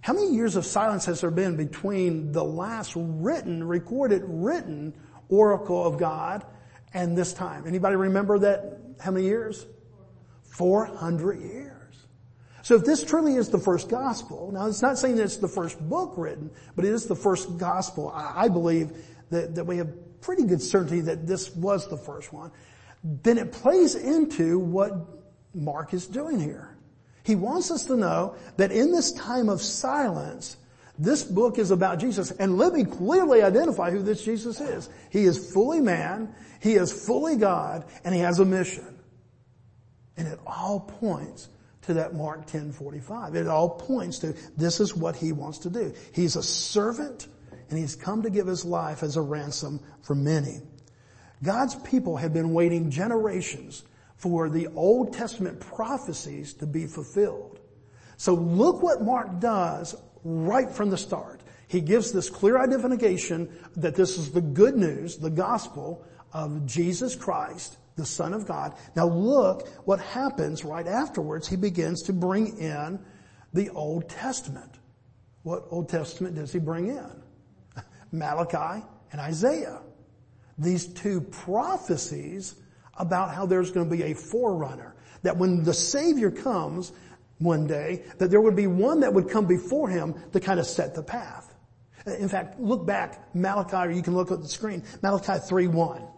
how 0.00 0.12
many 0.12 0.34
years 0.34 0.56
of 0.56 0.66
silence 0.66 1.06
has 1.06 1.20
there 1.22 1.30
been 1.30 1.56
between 1.56 2.32
the 2.32 2.44
last 2.44 2.92
written, 2.96 3.64
recorded, 3.64 4.22
written 4.26 4.94
oracle 5.28 5.86
of 5.86 5.98
God 5.98 6.44
and 6.92 7.16
this 7.16 7.32
time? 7.32 7.66
Anybody 7.66 7.96
remember 7.96 8.38
that? 8.40 8.80
How 9.00 9.12
many 9.12 9.26
years? 9.26 9.66
400 10.42 11.40
years. 11.40 11.74
So 12.62 12.76
if 12.76 12.84
this 12.84 13.04
truly 13.04 13.36
is 13.36 13.50
the 13.50 13.58
first 13.58 13.88
gospel, 13.88 14.50
now 14.52 14.66
it's 14.66 14.82
not 14.82 14.98
saying 14.98 15.16
that 15.16 15.24
it's 15.24 15.36
the 15.36 15.48
first 15.48 15.78
book 15.88 16.14
written, 16.16 16.50
but 16.74 16.84
it 16.84 16.92
is 16.92 17.06
the 17.06 17.16
first 17.16 17.58
gospel. 17.58 18.10
I, 18.14 18.48
believe 18.48 18.92
that, 19.30 19.54
that 19.54 19.64
we 19.64 19.76
have 19.76 20.20
pretty 20.20 20.44
good 20.44 20.62
certainty 20.62 21.00
that 21.02 21.26
this 21.26 21.54
was 21.54 21.88
the 21.88 21.96
first 21.96 22.32
one. 22.32 22.50
Then 23.04 23.36
it 23.36 23.52
plays 23.52 23.94
into 23.94 24.58
what 24.58 24.92
Mark 25.54 25.92
is 25.92 26.06
doing 26.06 26.40
here. 26.40 26.76
He 27.22 27.36
wants 27.36 27.70
us 27.70 27.84
to 27.86 27.96
know 27.96 28.36
that 28.56 28.72
in 28.72 28.90
this 28.92 29.12
time 29.12 29.48
of 29.48 29.60
silence, 29.60 30.56
this 30.98 31.22
book 31.22 31.58
is 31.58 31.70
about 31.70 31.98
Jesus. 31.98 32.30
And 32.30 32.56
let 32.56 32.72
me 32.72 32.84
clearly 32.84 33.42
identify 33.42 33.90
who 33.90 34.02
this 34.02 34.24
Jesus 34.24 34.60
is. 34.60 34.88
He 35.10 35.24
is 35.24 35.52
fully 35.52 35.80
man, 35.80 36.34
he 36.60 36.74
is 36.74 36.92
fully 36.92 37.36
God, 37.36 37.84
and 38.04 38.14
he 38.14 38.20
has 38.20 38.38
a 38.38 38.44
mission. 38.44 38.98
And 40.16 40.28
it 40.28 40.38
all 40.46 40.80
points 40.80 41.48
to 41.82 41.94
that 41.94 42.14
Mark 42.14 42.46
10:45. 42.46 43.34
It 43.34 43.48
all 43.48 43.70
points 43.70 44.18
to 44.20 44.34
this 44.56 44.80
is 44.80 44.96
what 44.96 45.16
he 45.16 45.32
wants 45.32 45.58
to 45.58 45.70
do. 45.70 45.92
He's 46.12 46.36
a 46.36 46.42
servant 46.42 47.28
and 47.68 47.78
he's 47.78 47.96
come 47.96 48.22
to 48.22 48.30
give 48.30 48.46
his 48.46 48.64
life 48.64 49.02
as 49.02 49.16
a 49.16 49.20
ransom 49.20 49.80
for 50.02 50.14
many. 50.14 50.62
God's 51.44 51.76
people 51.76 52.16
have 52.16 52.32
been 52.32 52.52
waiting 52.52 52.90
generations 52.90 53.84
for 54.16 54.48
the 54.48 54.68
Old 54.74 55.12
Testament 55.12 55.60
prophecies 55.60 56.54
to 56.54 56.66
be 56.66 56.86
fulfilled. 56.86 57.60
So 58.16 58.34
look 58.34 58.82
what 58.82 59.02
Mark 59.02 59.38
does 59.38 59.94
right 60.24 60.70
from 60.70 60.90
the 60.90 60.96
start. 60.96 61.42
He 61.68 61.80
gives 61.80 62.12
this 62.12 62.30
clear 62.30 62.58
identification 62.58 63.52
that 63.76 63.94
this 63.94 64.16
is 64.16 64.32
the 64.32 64.40
good 64.40 64.76
news, 64.76 65.16
the 65.16 65.30
gospel 65.30 66.04
of 66.32 66.64
Jesus 66.66 67.14
Christ, 67.14 67.76
the 67.96 68.06
Son 68.06 68.32
of 68.32 68.46
God. 68.46 68.74
Now 68.96 69.06
look 69.06 69.68
what 69.86 70.00
happens 70.00 70.64
right 70.64 70.86
afterwards. 70.86 71.46
He 71.46 71.56
begins 71.56 72.02
to 72.02 72.12
bring 72.12 72.58
in 72.58 72.98
the 73.52 73.70
Old 73.70 74.08
Testament. 74.08 74.78
What 75.42 75.64
Old 75.70 75.88
Testament 75.88 76.36
does 76.36 76.52
he 76.52 76.58
bring 76.58 76.88
in? 76.88 77.22
Malachi 78.12 78.84
and 79.12 79.20
Isaiah. 79.20 79.80
These 80.58 80.86
two 80.86 81.20
prophecies 81.20 82.54
about 82.96 83.34
how 83.34 83.46
there's 83.46 83.70
going 83.70 83.88
to 83.88 83.96
be 83.96 84.02
a 84.04 84.14
forerunner. 84.14 84.94
That 85.22 85.36
when 85.36 85.64
the 85.64 85.74
Savior 85.74 86.30
comes 86.30 86.92
one 87.38 87.66
day, 87.66 88.04
that 88.18 88.30
there 88.30 88.40
would 88.40 88.56
be 88.56 88.66
one 88.66 89.00
that 89.00 89.12
would 89.12 89.28
come 89.28 89.46
before 89.46 89.88
him 89.88 90.14
to 90.32 90.40
kind 90.40 90.60
of 90.60 90.66
set 90.66 90.94
the 90.94 91.02
path. 91.02 91.54
In 92.06 92.28
fact, 92.28 92.60
look 92.60 92.86
back, 92.86 93.34
Malachi, 93.34 93.76
or 93.76 93.90
you 93.90 94.02
can 94.02 94.14
look 94.14 94.30
at 94.30 94.42
the 94.42 94.48
screen, 94.48 94.82
Malachi 95.02 95.32
3.1. 95.32 96.10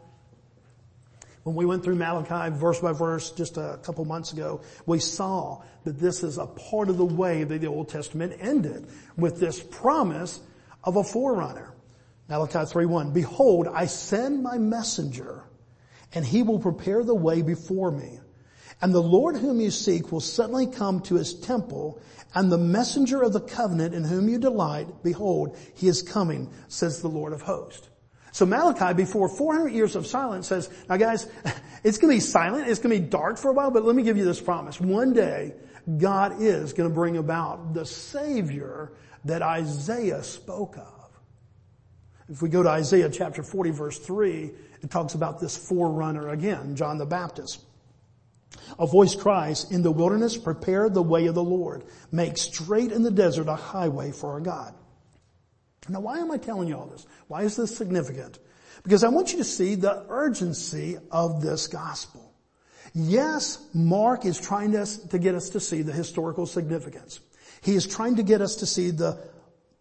When 1.45 1.55
we 1.55 1.65
went 1.65 1.85
through 1.85 1.95
Malachi 1.95 2.53
verse 2.57 2.81
by 2.81 2.93
verse 2.93 3.31
just 3.31 3.57
a 3.57 3.79
couple 3.85 4.05
months 4.05 4.33
ago, 4.33 4.63
we 4.85 4.99
saw 4.99 5.63
that 5.85 5.97
this 5.97 6.25
is 6.25 6.39
a 6.39 6.47
part 6.47 6.89
of 6.89 6.97
the 6.97 7.05
way 7.05 7.45
that 7.45 7.61
the 7.61 7.69
Old 7.69 7.89
Testament 7.89 8.37
ended 8.41 8.89
with 9.17 9.39
this 9.39 9.63
promise 9.63 10.41
of 10.83 10.97
a 10.97 11.05
forerunner. 11.05 11.73
Malachi 12.29 12.59
3.1, 12.59 13.13
Behold, 13.13 13.69
I 13.69 13.87
send 13.87 14.43
my 14.43 14.59
messenger 14.59 15.45
and 16.13 16.25
he 16.25 16.43
will 16.43 16.59
prepare 16.59 17.05
the 17.05 17.15
way 17.15 17.43
before 17.43 17.91
me. 17.91 18.19
And 18.81 18.93
the 18.93 19.03
Lord 19.03 19.37
whom 19.37 19.61
you 19.61 19.71
seek 19.71 20.13
will 20.13 20.21
suddenly 20.21 20.67
come 20.67 21.01
to 21.03 21.15
his 21.15 21.35
temple 21.35 22.01
and 22.35 22.51
the 22.51 22.59
messenger 22.59 23.23
of 23.23 23.33
the 23.33 23.41
covenant 23.41 23.95
in 23.95 24.05
whom 24.05 24.29
you 24.29 24.39
delight, 24.39 25.03
behold, 25.03 25.57
he 25.75 25.89
is 25.89 26.03
coming, 26.03 26.53
says 26.69 27.01
the 27.01 27.09
Lord 27.09 27.33
of 27.33 27.41
hosts. 27.43 27.89
So 28.33 28.45
Malachi, 28.45 28.93
before 28.93 29.31
400 29.31 29.69
years 29.69 29.97
of 29.97 30.07
silence 30.07 30.47
says, 30.49 30.69
now 30.91 30.99
guys, 30.99 31.27
it's 31.85 31.97
gonna 31.97 32.13
be 32.13 32.21
silent, 32.21 32.69
it's 32.69 32.81
gonna 32.81 32.97
be 32.97 33.01
dark 33.01 33.39
for 33.39 33.51
a 33.51 33.55
while, 33.55 33.71
but 33.71 33.85
let 33.85 33.97
me 33.97 34.03
give 34.03 34.19
you 34.19 34.27
this 34.27 34.41
promise. 34.41 34.79
One 34.79 35.15
day, 35.15 35.55
God 35.97 36.43
is 36.43 36.75
gonna 36.75 36.91
bring 36.91 37.17
about 37.17 37.73
the 37.73 37.87
Savior 37.87 38.93
that 39.25 39.41
Isaiah 39.41 40.23
spoke 40.23 40.77
of. 40.77 40.96
If 42.29 42.43
we 42.43 42.49
go 42.49 42.63
to 42.63 42.69
Isaiah 42.69 43.09
chapter 43.09 43.43
40 43.43 43.71
verse 43.71 43.99
3, 43.99 44.51
it 44.83 44.91
talks 44.91 45.15
about 45.15 45.41
this 45.41 45.57
forerunner 45.57 46.29
again, 46.29 46.75
John 46.77 46.99
the 46.99 47.07
Baptist. 47.07 47.65
A 48.79 48.87
voice 48.87 49.15
cries, 49.15 49.71
in 49.71 49.83
the 49.83 49.91
wilderness 49.91 50.37
prepare 50.37 50.89
the 50.89 51.03
way 51.03 51.27
of 51.27 51.35
the 51.35 51.45
Lord. 51.45 51.85
Make 52.11 52.37
straight 52.37 52.91
in 52.91 53.03
the 53.03 53.11
desert 53.11 53.49
a 53.49 53.55
highway 53.55 54.13
for 54.13 54.33
our 54.33 54.41
God. 54.41 54.75
Now 55.89 56.01
why 56.01 56.19
am 56.19 56.31
I 56.33 56.39
telling 56.39 56.69
you 56.69 56.77
all 56.77 56.87
this? 56.87 57.07
Why 57.29 57.43
is 57.43 57.57
this 57.57 57.77
significant? 57.77 58.39
Because 58.83 59.05
I 59.05 59.09
want 59.09 59.33
you 59.33 59.39
to 59.39 59.45
see 59.45 59.75
the 59.75 60.05
urgency 60.09 60.97
of 61.11 61.43
this 61.43 61.67
gospel. 61.69 62.33
Yes, 62.95 63.65
Mark 63.75 64.25
is 64.25 64.41
trying 64.41 64.73
to, 64.73 64.87
to 65.09 65.19
get 65.19 65.35
us 65.35 65.51
to 65.51 65.61
see 65.61 65.83
the 65.83 65.93
historical 65.93 66.47
significance. 66.47 67.21
He 67.63 67.75
is 67.75 67.87
trying 67.87 68.17
to 68.17 68.23
get 68.23 68.41
us 68.41 68.57
to 68.57 68.67
see 68.67 68.91
the 68.91 69.19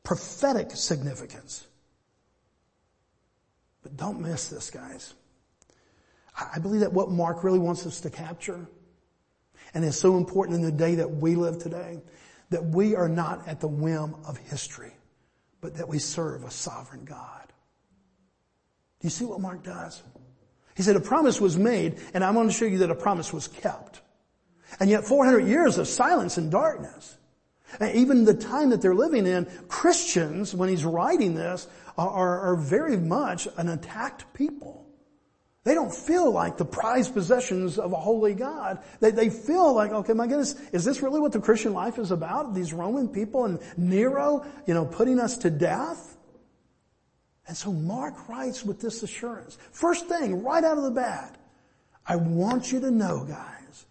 prophetic 0.03 0.71
significance. 0.71 1.65
But 3.85 3.97
don't 3.97 4.19
miss 4.19 4.47
this, 4.47 4.71
guys. 4.71 5.13
I 6.35 6.57
believe 6.57 6.81
that 6.81 6.91
what 6.91 7.11
Mark 7.11 7.43
really 7.43 7.59
wants 7.59 7.85
us 7.85 8.01
to 8.01 8.09
capture, 8.09 8.67
and 9.75 9.85
is 9.85 9.95
so 9.95 10.17
important 10.17 10.57
in 10.57 10.63
the 10.63 10.71
day 10.71 10.95
that 10.95 11.17
we 11.17 11.35
live 11.35 11.59
today, 11.59 12.01
that 12.49 12.65
we 12.65 12.95
are 12.95 13.07
not 13.07 13.47
at 13.47 13.59
the 13.61 13.67
whim 13.67 14.15
of 14.25 14.37
history, 14.37 14.91
but 15.61 15.75
that 15.75 15.87
we 15.87 15.99
serve 15.99 16.43
a 16.43 16.49
sovereign 16.49 17.05
God. 17.05 17.53
Do 19.01 19.05
you 19.05 19.11
see 19.11 19.25
what 19.25 19.39
Mark 19.39 19.63
does? 19.63 20.01
He 20.75 20.81
said 20.81 20.95
a 20.95 20.99
promise 20.99 21.39
was 21.39 21.55
made, 21.55 21.99
and 22.15 22.23
I'm 22.23 22.33
going 22.33 22.47
to 22.47 22.53
show 22.53 22.65
you 22.65 22.79
that 22.79 22.89
a 22.89 22.95
promise 22.95 23.31
was 23.31 23.47
kept. 23.47 24.01
And 24.79 24.89
yet 24.89 25.05
400 25.05 25.41
years 25.41 25.77
of 25.77 25.87
silence 25.87 26.39
and 26.39 26.49
darkness. 26.49 27.19
And 27.79 27.95
even 27.95 28.25
the 28.25 28.33
time 28.33 28.71
that 28.71 28.81
they're 28.81 28.95
living 28.95 29.27
in, 29.27 29.45
Christians, 29.67 30.55
when 30.55 30.69
he's 30.69 30.83
writing 30.83 31.35
this, 31.35 31.67
are, 31.97 32.39
are 32.41 32.55
very 32.55 32.97
much 32.97 33.47
an 33.57 33.69
attacked 33.69 34.33
people. 34.33 34.85
They 35.65 35.73
don't 35.73 35.93
feel 35.93 36.31
like 36.31 36.57
the 36.57 36.65
prized 36.65 37.13
possessions 37.13 37.79
of 37.79 37.91
a 37.91 37.95
holy 37.95 38.35
God. 38.35 38.83
They, 38.99 39.09
they 39.09 39.31
feel 39.31 39.73
like, 39.73 39.91
okay, 39.91 40.13
my 40.13 40.27
goodness, 40.27 40.53
is 40.71 40.85
this 40.85 41.01
really 41.01 41.19
what 41.19 41.31
the 41.31 41.39
Christian 41.39 41.73
life 41.73 41.97
is 41.97 42.11
about? 42.11 42.53
These 42.53 42.71
Roman 42.71 43.09
people 43.09 43.45
and 43.45 43.59
Nero, 43.75 44.45
you 44.67 44.75
know, 44.75 44.85
putting 44.85 45.19
us 45.19 45.37
to 45.39 45.49
death? 45.49 46.17
And 47.47 47.57
so 47.57 47.71
Mark 47.71 48.29
writes 48.29 48.63
with 48.63 48.79
this 48.79 49.01
assurance. 49.01 49.57
First 49.71 50.05
thing, 50.05 50.43
right 50.43 50.63
out 50.63 50.77
of 50.77 50.83
the 50.83 50.91
bat, 50.91 51.35
I 52.05 52.17
want 52.17 52.71
you 52.71 52.79
to 52.81 52.91
know, 52.91 53.25
guys, 53.27 53.87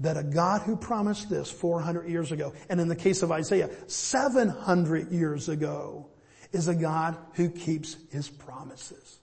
that 0.00 0.18
a 0.18 0.22
God 0.22 0.60
who 0.62 0.76
promised 0.76 1.30
this 1.30 1.50
400 1.50 2.06
years 2.06 2.32
ago, 2.32 2.52
and 2.68 2.80
in 2.80 2.88
the 2.88 2.96
case 2.96 3.22
of 3.22 3.32
Isaiah, 3.32 3.70
700 3.86 5.10
years 5.10 5.48
ago, 5.48 6.06
is 6.54 6.68
a 6.68 6.74
God 6.74 7.16
who 7.34 7.50
keeps 7.50 7.96
his 8.10 8.28
promises 8.28 9.18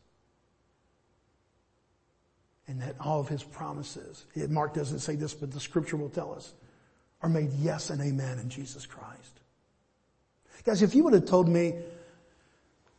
and 2.67 2.81
that 2.81 2.95
all 2.99 3.19
of 3.19 3.27
his 3.27 3.43
promises, 3.43 4.25
Mark 4.49 4.73
doesn't 4.73 4.99
say 4.99 5.15
this, 5.15 5.33
but 5.33 5.51
the 5.51 5.59
scripture 5.59 5.97
will 5.97 6.09
tell 6.09 6.33
us, 6.33 6.53
are 7.21 7.29
made 7.29 7.51
yes 7.53 7.89
and 7.89 8.01
amen 8.01 8.39
in 8.39 8.49
Jesus 8.49 8.85
Christ. 8.85 9.39
Guys, 10.63 10.81
if 10.81 10.93
you 10.93 11.03
would 11.03 11.13
have 11.13 11.25
told 11.25 11.49
me 11.49 11.75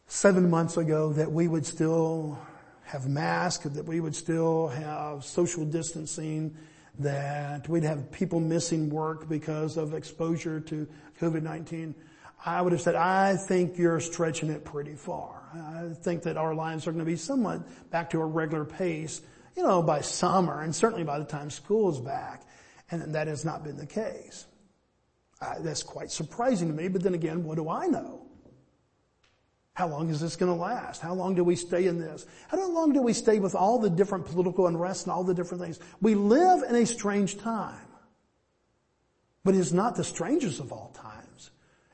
seven 0.08 0.50
months 0.50 0.76
ago 0.76 1.12
that 1.12 1.30
we 1.30 1.48
would 1.48 1.64
still 1.64 2.38
have 2.84 3.08
masks, 3.08 3.64
that 3.64 3.84
we 3.84 4.00
would 4.00 4.14
still 4.14 4.68
have 4.68 5.24
social 5.24 5.64
distancing, 5.64 6.54
that 6.98 7.68
we'd 7.68 7.84
have 7.84 8.12
people 8.12 8.40
missing 8.40 8.90
work 8.90 9.28
because 9.28 9.76
of 9.76 9.94
exposure 9.94 10.60
to 10.60 10.86
COVID-19, 11.20 11.94
I 12.44 12.60
would 12.60 12.72
have 12.72 12.80
said, 12.80 12.96
I 12.96 13.36
think 13.36 13.78
you're 13.78 14.00
stretching 14.00 14.50
it 14.50 14.64
pretty 14.64 14.94
far. 14.94 15.42
I 15.54 15.94
think 15.94 16.22
that 16.24 16.36
our 16.36 16.54
lives 16.54 16.86
are 16.86 16.92
going 16.92 17.04
to 17.04 17.10
be 17.10 17.16
somewhat 17.16 17.90
back 17.90 18.10
to 18.10 18.20
a 18.20 18.26
regular 18.26 18.64
pace 18.64 19.20
you 19.56 19.62
know, 19.62 19.82
by 19.82 20.00
summer 20.00 20.62
and 20.62 20.74
certainly 20.74 21.04
by 21.04 21.18
the 21.18 21.24
time 21.24 21.50
school 21.50 21.90
is 21.90 21.98
back. 21.98 22.42
And 22.90 23.14
that 23.14 23.26
has 23.26 23.44
not 23.44 23.64
been 23.64 23.76
the 23.76 23.86
case. 23.86 24.46
Uh, 25.40 25.54
that's 25.60 25.82
quite 25.82 26.10
surprising 26.10 26.68
to 26.68 26.74
me, 26.74 26.88
but 26.88 27.02
then 27.02 27.14
again, 27.14 27.42
what 27.44 27.56
do 27.56 27.68
I 27.68 27.86
know? 27.86 28.26
How 29.74 29.88
long 29.88 30.10
is 30.10 30.20
this 30.20 30.36
going 30.36 30.52
to 30.52 30.58
last? 30.58 31.00
How 31.00 31.14
long 31.14 31.34
do 31.34 31.42
we 31.42 31.56
stay 31.56 31.86
in 31.86 31.98
this? 31.98 32.26
How 32.48 32.68
long 32.68 32.92
do 32.92 33.00
we 33.00 33.14
stay 33.14 33.38
with 33.38 33.54
all 33.54 33.78
the 33.78 33.88
different 33.88 34.26
political 34.26 34.66
unrest 34.66 35.06
and 35.06 35.12
all 35.12 35.24
the 35.24 35.32
different 35.32 35.62
things? 35.62 35.80
We 36.02 36.14
live 36.14 36.62
in 36.68 36.74
a 36.74 36.84
strange 36.84 37.38
time, 37.38 37.88
but 39.42 39.54
it's 39.54 39.72
not 39.72 39.96
the 39.96 40.04
strangest 40.04 40.60
of 40.60 40.70
all 40.72 40.92
time. 40.94 41.21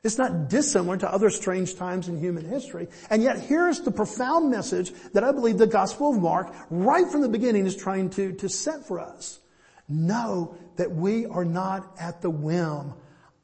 It's 0.05 0.19
not 0.19 0.49
dissimilar 0.49 0.97
to 0.99 1.13
other 1.13 1.31
strange 1.31 1.77
times 1.77 2.09
in 2.09 2.19
human 2.19 2.49
history. 2.49 2.89
And 3.11 3.23
yet 3.23 3.41
here's 3.41 3.81
the 3.81 3.91
profound 3.91 4.51
message 4.51 4.93
that 5.13 5.25
I 5.25 5.33
believe 5.33 5.59
the 5.59 5.67
Gospel 5.67 6.15
of 6.15 6.23
Mark 6.23 6.55
right 6.71 7.11
from 7.11 7.23
the 7.23 7.29
beginning 7.29 7.67
is 7.67 7.77
trying 7.77 8.11
to, 8.11 8.33
to 8.35 8.49
set 8.49 8.87
for 8.87 9.01
us. 9.01 9.41
Know 9.89 10.57
that 10.77 10.93
we 10.93 11.27
are 11.27 11.45
not 11.45 11.97
at 11.99 12.23
the 12.23 12.31
whim 12.31 12.95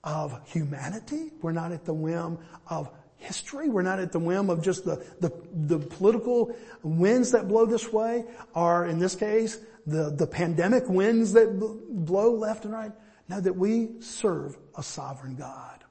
of 0.05 0.39
humanity. 0.47 1.33
We're 1.43 1.53
not 1.53 1.73
at 1.73 1.85
the 1.85 1.95
whim 1.95 2.39
of 2.69 2.91
history. 3.17 3.69
We're 3.69 3.83
not 3.83 3.99
at 3.99 4.13
the 4.13 4.19
whim 4.19 4.51
of 4.51 4.63
just 4.63 4.85
the, 4.85 5.05
the, 5.21 5.33
the 5.53 5.79
political 5.79 6.55
winds 6.83 7.33
that 7.33 7.49
blow 7.49 7.67
this 7.67 7.93
way, 7.93 8.25
or 8.55 8.87
in 8.87 8.99
this 8.99 9.15
case, 9.15 9.59
the, 9.87 10.11
the 10.11 10.27
pandemic 10.27 10.89
winds 10.89 11.33
that 11.33 11.59
blow 11.59 12.33
left 12.35 12.65
and 12.65 12.75
right. 12.75 12.93
Know 13.29 13.41
that 13.41 13.57
we 13.57 14.01
serve 14.01 14.59
a 14.77 14.83
sovereign 14.83 15.37
God. 15.37 15.84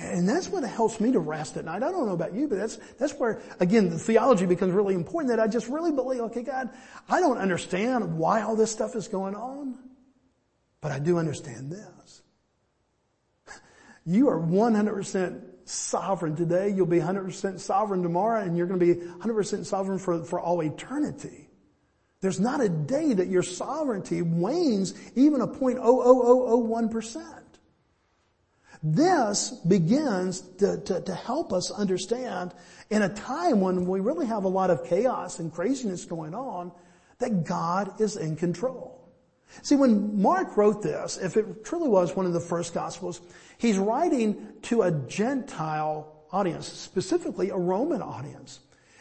And 0.00 0.26
that's 0.26 0.48
what 0.48 0.64
helps 0.64 0.98
me 0.98 1.12
to 1.12 1.18
rest 1.18 1.58
at 1.58 1.66
night. 1.66 1.82
I 1.82 1.90
don't 1.90 2.06
know 2.06 2.14
about 2.14 2.34
you, 2.34 2.48
but 2.48 2.56
that's, 2.56 2.76
that's 2.98 3.12
where, 3.14 3.42
again, 3.60 3.90
the 3.90 3.98
theology 3.98 4.46
becomes 4.46 4.72
really 4.72 4.94
important 4.94 5.28
that 5.30 5.40
I 5.40 5.46
just 5.46 5.68
really 5.68 5.92
believe, 5.92 6.20
okay, 6.22 6.42
God, 6.42 6.70
I 7.08 7.20
don't 7.20 7.36
understand 7.36 8.16
why 8.16 8.40
all 8.40 8.56
this 8.56 8.72
stuff 8.72 8.96
is 8.96 9.08
going 9.08 9.34
on, 9.34 9.78
but 10.80 10.90
I 10.90 10.98
do 10.98 11.18
understand 11.18 11.70
this. 11.70 12.22
You 14.06 14.30
are 14.30 14.40
100% 14.40 15.42
sovereign 15.66 16.34
today. 16.34 16.70
You'll 16.70 16.86
be 16.86 16.98
100% 16.98 17.60
sovereign 17.60 18.02
tomorrow 18.02 18.40
and 18.40 18.56
you're 18.56 18.66
going 18.66 18.80
to 18.80 18.94
be 18.94 19.00
100% 19.00 19.66
sovereign 19.66 19.98
for, 19.98 20.24
for 20.24 20.40
all 20.40 20.62
eternity. 20.62 21.50
There's 22.22 22.40
not 22.40 22.62
a 22.62 22.68
day 22.70 23.12
that 23.12 23.28
your 23.28 23.42
sovereignty 23.42 24.22
wanes 24.22 24.94
even 25.14 25.42
a 25.42 25.46
0.00001%. 25.46 27.39
This 28.82 29.50
begins 29.50 30.40
to, 30.58 30.78
to, 30.78 31.00
to, 31.02 31.14
help 31.14 31.52
us 31.52 31.70
understand 31.70 32.54
in 32.88 33.02
a 33.02 33.10
time 33.10 33.60
when 33.60 33.86
we 33.86 34.00
really 34.00 34.26
have 34.26 34.44
a 34.44 34.48
lot 34.48 34.70
of 34.70 34.84
chaos 34.84 35.38
and 35.38 35.52
craziness 35.52 36.06
going 36.06 36.34
on 36.34 36.72
that 37.18 37.44
God 37.44 38.00
is 38.00 38.16
in 38.16 38.36
control. 38.36 39.00
See, 39.62 39.76
when 39.76 40.22
Mark 40.22 40.56
wrote 40.56 40.82
this, 40.82 41.18
if 41.18 41.36
it 41.36 41.62
truly 41.64 41.88
was 41.88 42.16
one 42.16 42.24
of 42.24 42.32
the 42.32 42.40
first 42.40 42.72
gospels, 42.72 43.20
he's 43.58 43.76
writing 43.76 44.46
to 44.62 44.82
a 44.82 44.92
Gentile 44.92 46.24
audience, 46.32 46.66
specifically 46.66 47.50
a 47.50 47.56
Roman 47.56 48.00
audience. 48.00 48.60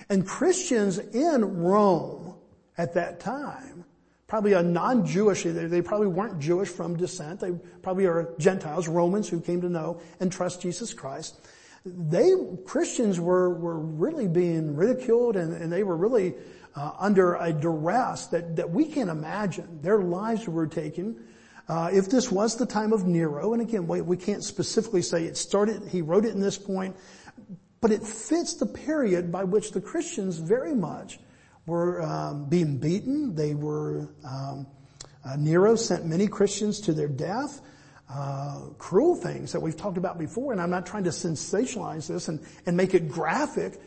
And 0.09 0.27
Christians 0.27 0.97
in 0.97 1.59
Rome 1.59 2.35
at 2.77 2.95
that 2.95 3.19
time, 3.19 3.85
probably 4.29 4.53
a 4.53 4.61
non-Jewish, 4.61 5.43
they 5.43 5.81
probably 5.81 6.07
weren't 6.07 6.39
Jewish 6.39 6.69
from 6.69 6.95
descent, 6.95 7.39
they 7.39 7.51
probably 7.81 8.05
are 8.05 8.35
Gentiles, 8.37 8.87
Romans 8.87 9.27
who 9.27 9.41
came 9.41 9.59
to 9.61 9.69
know 9.69 9.99
and 10.19 10.31
trust 10.31 10.61
Jesus 10.61 10.93
Christ. 10.93 11.39
They, 11.83 12.31
Christians 12.63 13.19
were, 13.19 13.49
were 13.55 13.79
really 13.79 14.27
being 14.27 14.75
ridiculed 14.75 15.35
and, 15.35 15.53
and 15.53 15.73
they 15.73 15.83
were 15.83 15.97
really 15.97 16.35
uh, 16.75 16.91
under 16.99 17.35
a 17.35 17.51
duress 17.51 18.27
that, 18.27 18.55
that 18.55 18.69
we 18.69 18.85
can't 18.85 19.09
imagine. 19.09 19.81
Their 19.81 19.99
lives 19.99 20.47
were 20.47 20.67
taken. 20.67 21.19
Uh, 21.67 21.89
if 21.91 22.09
this 22.09 22.31
was 22.31 22.55
the 22.55 22.65
time 22.67 22.93
of 22.93 23.07
Nero, 23.07 23.53
and 23.53 23.61
again, 23.63 23.87
we, 23.87 24.01
we 24.01 24.17
can't 24.17 24.43
specifically 24.43 25.01
say 25.01 25.25
it 25.25 25.37
started, 25.37 25.81
he 25.89 26.03
wrote 26.03 26.25
it 26.25 26.35
in 26.35 26.39
this 26.39 26.57
point, 26.57 26.95
but 27.81 27.91
it 27.91 28.03
fits 28.03 28.53
the 28.55 28.65
period 28.67 29.31
by 29.31 29.43
which 29.43 29.71
the 29.71 29.81
Christians 29.81 30.37
very 30.37 30.75
much 30.75 31.19
were 31.69 32.01
um, 32.01 32.49
being 32.49 32.77
beaten. 32.77 33.35
They 33.35 33.53
were, 33.53 34.09
um, 34.25 34.67
uh, 35.23 35.35
Nero 35.37 35.75
sent 35.75 36.05
many 36.05 36.27
Christians 36.27 36.81
to 36.81 36.93
their 36.93 37.07
death. 37.07 37.61
Uh, 38.11 38.69
cruel 38.79 39.15
things 39.15 39.51
that 39.51 39.61
we've 39.61 39.77
talked 39.77 39.97
about 39.97 40.17
before, 40.17 40.51
and 40.51 40.59
I'm 40.59 40.71
not 40.71 40.87
trying 40.87 41.03
to 41.03 41.11
sensationalize 41.11 42.07
this 42.07 42.27
and, 42.27 42.39
and 42.65 42.75
make 42.75 42.95
it 42.95 43.07
graphic, 43.07 43.79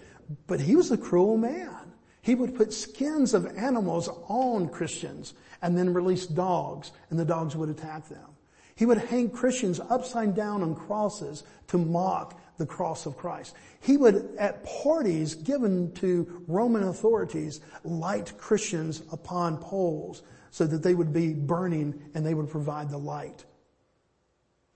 but 0.46 0.60
he 0.60 0.76
was 0.76 0.92
a 0.92 0.96
cruel 0.96 1.36
man. 1.36 1.92
He 2.22 2.36
would 2.36 2.54
put 2.54 2.72
skins 2.72 3.34
of 3.34 3.46
animals 3.58 4.08
on 4.28 4.68
Christians 4.68 5.34
and 5.60 5.76
then 5.76 5.92
release 5.92 6.24
dogs 6.24 6.92
and 7.10 7.18
the 7.18 7.24
dogs 7.24 7.56
would 7.56 7.68
attack 7.68 8.08
them. 8.08 8.28
He 8.76 8.86
would 8.86 8.98
hang 8.98 9.28
Christians 9.28 9.80
upside 9.80 10.36
down 10.36 10.62
on 10.62 10.76
crosses 10.76 11.42
to 11.68 11.78
mock 11.78 12.40
the 12.58 12.66
cross 12.66 13.06
of 13.06 13.16
Christ. 13.16 13.54
He 13.80 13.96
would, 13.96 14.34
at 14.38 14.64
parties 14.64 15.34
given 15.34 15.92
to 15.94 16.44
Roman 16.46 16.84
authorities, 16.84 17.60
light 17.84 18.36
Christians 18.38 19.02
upon 19.12 19.58
poles 19.58 20.22
so 20.50 20.66
that 20.66 20.82
they 20.82 20.94
would 20.94 21.12
be 21.12 21.32
burning 21.32 22.10
and 22.14 22.24
they 22.24 22.34
would 22.34 22.50
provide 22.50 22.90
the 22.90 22.98
light. 22.98 23.44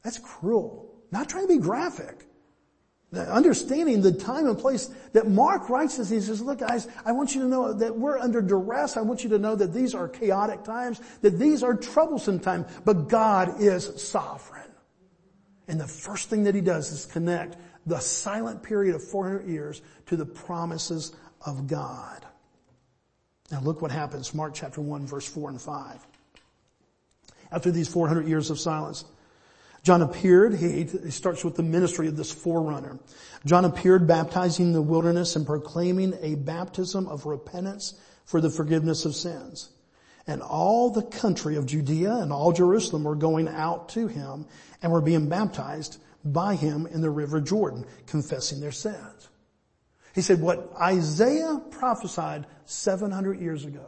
That's 0.03 0.19
cruel. 0.19 0.95
Not 1.11 1.29
trying 1.29 1.47
to 1.47 1.55
be 1.55 1.59
graphic 1.59 2.27
understanding 3.13 4.03
the 4.03 4.13
time 4.13 4.47
and 4.47 4.59
place 4.59 4.91
that 5.13 5.29
Mark 5.29 5.69
writes 5.69 5.97
this, 5.97 6.11
he 6.11 6.21
says, 6.21 6.41
look 6.41 6.59
guys, 6.59 6.89
I 7.05 7.13
want 7.13 7.35
you 7.35 7.43
to 7.43 7.49
know 7.49 7.73
that 7.73 7.97
we're 7.97 8.19
under 8.19 8.43
duress. 8.43 8.97
I 8.97 9.03
want 9.03 9.23
you 9.23 9.31
to 9.31 9.39
know 9.39 9.55
that 9.55 9.73
these 9.73 9.95
are 9.95 10.09
chaotic 10.09 10.65
times, 10.65 11.01
that 11.23 11.39
these 11.39 11.63
are 11.63 11.75
troublesome 11.75 12.41
times, 12.41 12.67
but 12.85 13.09
God 13.09 13.61
is 13.61 14.03
sovereign. 14.03 14.63
And 15.69 15.81
the 15.81 15.87
first 15.87 16.29
thing 16.29 16.45
that 16.45 16.55
he 16.55 16.61
does 16.61 16.93
is 16.93 17.07
connect 17.07 17.57
the 17.87 18.01
silent 18.01 18.63
period 18.63 18.95
of 18.95 19.03
400 19.03 19.47
years 19.47 19.81
to 20.07 20.17
the 20.17 20.27
promises 20.27 21.13
of 21.45 21.67
God. 21.67 22.27
Now 23.51 23.61
look 23.61 23.81
what 23.81 23.93
happens, 23.93 24.35
Mark 24.35 24.55
chapter 24.55 24.81
1 24.81 25.07
verse 25.07 25.27
4 25.27 25.51
and 25.51 25.61
5. 25.61 26.07
After 27.53 27.71
these 27.71 27.89
400 27.89 28.27
years 28.27 28.51
of 28.51 28.59
silence, 28.59 29.05
John 29.85 30.03
appeared, 30.03 30.55
he, 30.57 30.83
he 30.83 31.11
starts 31.13 31.45
with 31.45 31.55
the 31.55 31.63
ministry 31.63 32.09
of 32.09 32.17
this 32.17 32.33
forerunner. 32.33 32.99
John 33.45 33.65
appeared 33.65 34.09
baptizing 34.09 34.67
in 34.67 34.73
the 34.73 34.83
wilderness 34.83 35.37
and 35.37 35.47
proclaiming 35.47 36.15
a 36.21 36.35
baptism 36.35 37.07
of 37.07 37.25
repentance 37.25 37.95
for 38.25 38.41
the 38.41 38.51
forgiveness 38.51 39.05
of 39.05 39.15
sins. 39.15 39.69
And 40.27 40.43
all 40.43 40.91
the 40.91 41.05
country 41.05 41.55
of 41.55 41.67
Judea 41.67 42.17
and 42.17 42.33
all 42.33 42.51
Jerusalem 42.51 43.05
were 43.05 43.15
going 43.15 43.47
out 43.47 43.91
to 43.91 44.09
him 44.09 44.47
and 44.83 44.91
were 44.91 45.01
being 45.01 45.29
baptized 45.29 45.99
by 46.33 46.55
him 46.55 46.87
in 46.87 47.01
the 47.01 47.11
river 47.11 47.41
Jordan, 47.41 47.85
confessing 48.07 48.61
their 48.61 48.73
sins. 48.73 49.29
He 50.15 50.23
said 50.23 50.41
what 50.41 50.73
Isaiah 50.81 51.61
prophesied 51.71 52.47
700 52.65 53.41
years 53.41 53.65
ago, 53.65 53.87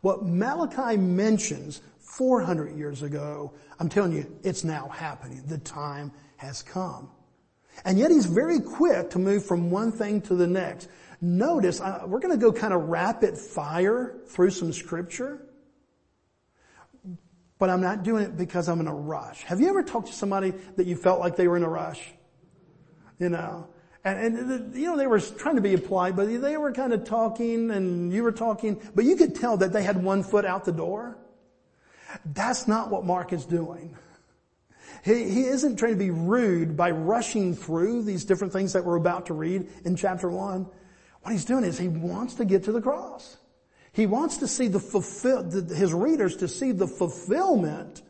what 0.00 0.24
Malachi 0.24 0.96
mentions 0.96 1.80
400 1.98 2.76
years 2.76 3.02
ago, 3.02 3.52
I'm 3.78 3.88
telling 3.88 4.12
you, 4.12 4.38
it's 4.42 4.64
now 4.64 4.88
happening. 4.88 5.42
The 5.46 5.58
time 5.58 6.12
has 6.36 6.62
come. 6.62 7.10
And 7.84 7.98
yet 7.98 8.10
he's 8.10 8.26
very 8.26 8.60
quick 8.60 9.10
to 9.10 9.18
move 9.18 9.44
from 9.44 9.70
one 9.70 9.92
thing 9.92 10.20
to 10.22 10.34
the 10.34 10.46
next. 10.46 10.88
Notice, 11.20 11.80
uh, 11.80 12.04
we're 12.06 12.20
going 12.20 12.34
to 12.34 12.40
go 12.40 12.52
kind 12.52 12.72
of 12.72 12.82
rapid 12.88 13.36
fire 13.36 14.18
through 14.28 14.50
some 14.50 14.72
scripture. 14.72 15.47
But 17.58 17.70
I'm 17.70 17.80
not 17.80 18.04
doing 18.04 18.22
it 18.22 18.36
because 18.36 18.68
I'm 18.68 18.80
in 18.80 18.86
a 18.86 18.94
rush. 18.94 19.42
Have 19.44 19.60
you 19.60 19.68
ever 19.68 19.82
talked 19.82 20.06
to 20.08 20.12
somebody 20.12 20.52
that 20.76 20.86
you 20.86 20.96
felt 20.96 21.18
like 21.18 21.36
they 21.36 21.48
were 21.48 21.56
in 21.56 21.64
a 21.64 21.68
rush? 21.68 22.00
You 23.18 23.30
know? 23.30 23.68
And, 24.04 24.38
and, 24.38 24.74
you 24.74 24.86
know, 24.86 24.96
they 24.96 25.08
were 25.08 25.18
trying 25.20 25.56
to 25.56 25.60
be 25.60 25.76
polite, 25.76 26.14
but 26.14 26.26
they 26.40 26.56
were 26.56 26.72
kind 26.72 26.92
of 26.92 27.04
talking 27.04 27.70
and 27.72 28.12
you 28.12 28.22
were 28.22 28.32
talking, 28.32 28.80
but 28.94 29.04
you 29.04 29.16
could 29.16 29.34
tell 29.34 29.56
that 29.56 29.72
they 29.72 29.82
had 29.82 30.02
one 30.02 30.22
foot 30.22 30.44
out 30.44 30.64
the 30.64 30.72
door. 30.72 31.18
That's 32.24 32.68
not 32.68 32.90
what 32.90 33.04
Mark 33.04 33.32
is 33.32 33.44
doing. 33.44 33.96
He, 35.04 35.28
he 35.28 35.44
isn't 35.44 35.76
trying 35.76 35.92
to 35.92 35.98
be 35.98 36.10
rude 36.10 36.76
by 36.76 36.90
rushing 36.92 37.54
through 37.54 38.04
these 38.04 38.24
different 38.24 38.52
things 38.52 38.72
that 38.72 38.84
we're 38.84 38.96
about 38.96 39.26
to 39.26 39.34
read 39.34 39.68
in 39.84 39.96
chapter 39.96 40.30
one. 40.30 40.66
What 41.22 41.32
he's 41.32 41.44
doing 41.44 41.64
is 41.64 41.76
he 41.76 41.88
wants 41.88 42.34
to 42.34 42.44
get 42.44 42.64
to 42.64 42.72
the 42.72 42.80
cross. 42.80 43.36
He 43.98 44.06
wants 44.06 44.36
to 44.36 44.46
see 44.46 44.68
the 44.68 44.78
fulfill, 44.78 45.42
his 45.50 45.92
readers 45.92 46.36
to 46.36 46.46
see 46.46 46.70
the 46.70 46.86
fulfillment, 46.86 48.00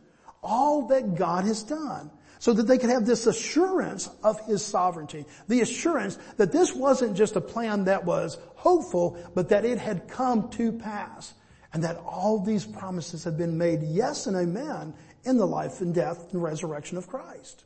all 0.43 0.89
that 0.89 1.15
God 1.15 1.47
has 1.47 1.63
done. 1.63 2.11
So 2.41 2.53
that 2.53 2.65
they 2.65 2.77
could 2.77 2.91
have 2.91 3.07
this 3.07 3.27
assurance 3.27 4.09
of 4.23 4.39
His 4.47 4.65
sovereignty. 4.65 5.25
The 5.49 5.63
assurance 5.63 6.19
that 6.37 6.53
this 6.53 6.75
wasn't 6.75 7.17
just 7.17 7.37
a 7.37 7.41
plan 7.41 7.85
that 7.85 8.05
was 8.05 8.37
hopeful, 8.55 9.19
but 9.35 9.49
that 9.49 9.65
it 9.65 9.79
had 9.79 10.09
come 10.09 10.51
to 10.51 10.73
pass 10.73 11.33
and 11.73 11.83
that 11.83 11.97
all 11.97 12.39
these 12.39 12.67
promises 12.67 13.25
have 13.25 13.39
been 13.39 13.57
made 13.57 13.83
yes 13.83 14.27
and 14.27 14.37
amen 14.37 14.93
in 15.25 15.39
the 15.39 15.47
life 15.47 15.81
and 15.81 15.95
death 15.95 16.33
and 16.33 16.43
resurrection 16.43 16.99
of 16.99 17.09
Christ. 17.09 17.65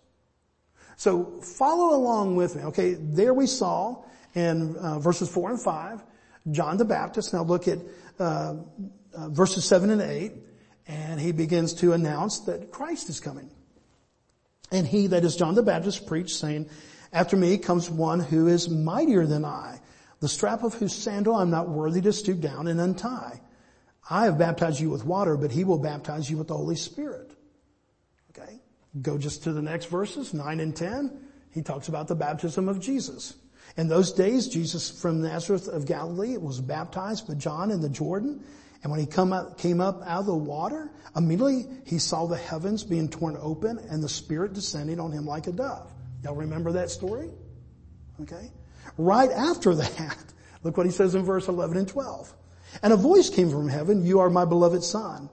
So 0.97 1.41
follow 1.41 1.97
along 1.97 2.37
with 2.37 2.55
me. 2.55 2.63
Okay, 2.63 2.95
there 2.95 3.35
we 3.35 3.49
saw 3.49 4.05
in 4.35 4.77
uh, 4.77 5.01
verses 5.01 5.29
4 5.29 5.51
and 5.51 5.61
5, 5.61 6.03
John 6.51 6.77
the 6.77 6.85
Baptist. 6.85 7.33
Now 7.33 7.45
look 7.45 7.69
at 7.69 7.79
uh, 8.19 8.55
uh, 9.15 9.29
verses 9.29 9.65
7 9.65 9.91
and 9.91 10.03
8, 10.03 10.33
and 10.87 11.21
he 11.21 11.33
begins 11.33 11.75
to 11.75 11.93
announce 11.93 12.41
that 12.41 12.71
Christ 12.71 13.09
is 13.09 13.21
coming. 13.21 13.51
And 14.71 14.87
he, 14.87 15.09
that 15.09 15.25
is 15.25 15.37
John 15.37 15.55
the 15.55 15.63
Baptist, 15.63 16.07
preached 16.07 16.37
saying, 16.37 16.69
after 17.13 17.37
me 17.37 17.59
comes 17.59 17.91
one 17.91 18.21
who 18.21 18.49
is 18.49 18.71
mightier 18.71 19.27
than 19.27 19.45
I, 19.45 19.81
the 20.21 20.29
strap 20.29 20.63
of 20.63 20.75
whose 20.75 20.95
sandal 20.95 21.37
I'm 21.37 21.51
not 21.51 21.69
worthy 21.69 22.01
to 22.03 22.13
stoop 22.13 22.41
down 22.41 22.69
and 22.69 22.81
untie. 22.81 23.41
I 24.09 24.25
have 24.25 24.39
baptized 24.39 24.81
you 24.81 24.89
with 24.91 25.05
water, 25.05 25.37
but 25.37 25.51
he 25.51 25.65
will 25.65 25.79
baptize 25.79 26.31
you 26.31 26.39
with 26.39 26.49
the 26.49 26.57
Holy 26.57 26.77
Spirit. 26.77 27.33
Okay. 28.31 28.61
Go 29.01 29.19
just 29.19 29.45
to 29.45 29.53
the 29.53 29.63
next 29.63 29.87
verses, 29.87 30.33
9 30.33 30.61
and 30.61 30.75
10. 30.75 31.19
He 31.51 31.63
talks 31.63 31.89
about 31.89 32.09
the 32.09 32.15
baptism 32.15 32.69
of 32.69 32.81
Jesus. 32.81 33.35
In 33.77 33.89
those 33.89 34.13
days, 34.13 34.49
Jesus 34.49 34.91
from 34.91 35.23
Nazareth 35.23 35.69
of 35.69 35.87
Galilee 35.87 36.37
was 36.37 36.61
baptized 36.61 37.27
by 37.27 37.35
John 37.35 37.71
in 37.71 37.81
the 37.81 37.89
Jordan. 37.89 38.45
And 38.83 38.91
when 38.91 39.01
he 39.01 39.07
come 39.07 39.33
out, 39.33 39.59
came 39.59 39.81
up 39.81 40.03
out 40.05 40.21
of 40.21 40.27
the 40.27 40.35
water, 40.35 40.91
immediately 41.17 41.67
he 41.87 41.99
saw 41.99 42.27
the 42.27 42.37
heavens 42.37 42.85
being 42.85 43.09
torn 43.09 43.37
open 43.41 43.79
and 43.91 44.03
the 44.03 44.09
Spirit 44.09 44.53
descending 44.53 45.01
on 45.01 45.13
him 45.13 45.25
like 45.25 45.47
a 45.47 45.53
dove. 45.53 45.93
Y'all 46.23 46.35
remember 46.35 46.73
that 46.73 46.91
story? 46.91 47.31
Okay. 48.21 48.51
Right 48.99 49.31
after 49.31 49.75
that, 49.77 50.19
look 50.63 50.77
what 50.77 50.87
he 50.87 50.93
says 50.93 51.15
in 51.15 51.25
verse 51.25 51.49
11 51.49 51.77
and 51.77 51.89
12. 51.89 52.35
And 52.83 52.93
a 52.93 52.97
voice 52.97 53.31
came 53.31 53.51
from 53.51 53.69
heaven, 53.69 54.05
you 54.05 54.21
are 54.21 54.31
my 54.31 54.45
beloved 54.45 54.83
son, 54.83 55.29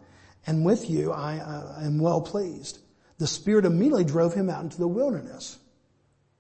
and 0.46 0.66
with 0.66 0.90
you 0.90 1.12
I 1.12 1.38
uh, 1.38 1.82
am 1.84 2.00
well 2.00 2.22
pleased. 2.22 2.80
The 3.18 3.28
Spirit 3.28 3.66
immediately 3.66 4.06
drove 4.06 4.34
him 4.34 4.50
out 4.50 4.64
into 4.64 4.78
the 4.78 4.88
wilderness. 4.88 5.59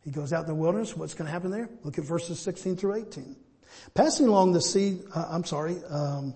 He 0.03 0.11
goes 0.11 0.33
out 0.33 0.41
in 0.41 0.47
the 0.47 0.55
wilderness. 0.55 0.95
What's 0.95 1.13
going 1.13 1.25
to 1.25 1.31
happen 1.31 1.51
there? 1.51 1.69
Look 1.83 1.97
at 1.97 2.05
verses 2.05 2.39
16 2.39 2.77
through 2.77 2.95
18. 2.95 3.35
Passing 3.93 4.27
along 4.27 4.53
the 4.53 4.61
sea, 4.61 5.01
uh, 5.13 5.27
I'm 5.29 5.43
sorry, 5.43 5.77
um, 5.89 6.33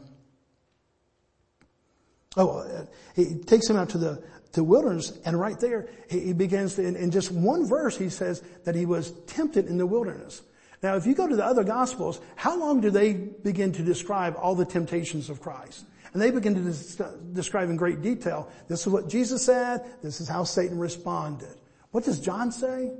oh, 2.38 2.60
uh, 2.60 2.86
he 3.16 3.36
takes 3.36 3.70
him 3.70 3.76
out 3.76 3.90
to 3.90 3.98
the, 3.98 4.24
to 4.54 4.64
wilderness 4.64 5.18
and 5.26 5.40
right 5.40 5.60
there 5.60 5.90
he, 6.10 6.20
he 6.20 6.34
begins 6.34 6.76
to, 6.76 6.86
in, 6.86 6.96
in 6.96 7.12
just 7.12 7.32
one 7.32 7.68
verse 7.68 7.98
he 7.98 8.10
says 8.10 8.44
that 8.66 8.76
he 8.76 8.86
was 8.86 9.12
tempted 9.26 9.66
in 9.68 9.78
the 9.78 9.86
wilderness. 9.86 10.44
Now, 10.84 10.96
if 10.96 11.06
you 11.06 11.16
go 11.16 11.28
to 11.28 11.36
the 11.36 11.46
other 11.46 11.64
gospels, 11.64 12.20
how 12.36 12.60
long 12.60 12.82
do 12.82 12.92
they 12.92 13.14
begin 13.14 13.72
to 13.74 13.82
describe 13.82 14.36
all 14.38 14.54
the 14.54 14.66
temptations 14.66 15.30
of 15.30 15.40
Christ? 15.40 15.86
And 16.12 16.22
they 16.22 16.30
begin 16.30 16.54
to 16.56 17.18
describe 17.34 17.70
in 17.70 17.78
great 17.78 18.02
detail, 18.02 18.52
this 18.68 18.82
is 18.82 18.88
what 18.88 19.10
Jesus 19.10 19.44
said, 19.44 19.84
this 20.04 20.22
is 20.22 20.28
how 20.28 20.44
Satan 20.44 20.78
responded. 20.78 21.56
What 21.92 22.04
does 22.04 22.20
John 22.20 22.52
say? 22.52 22.92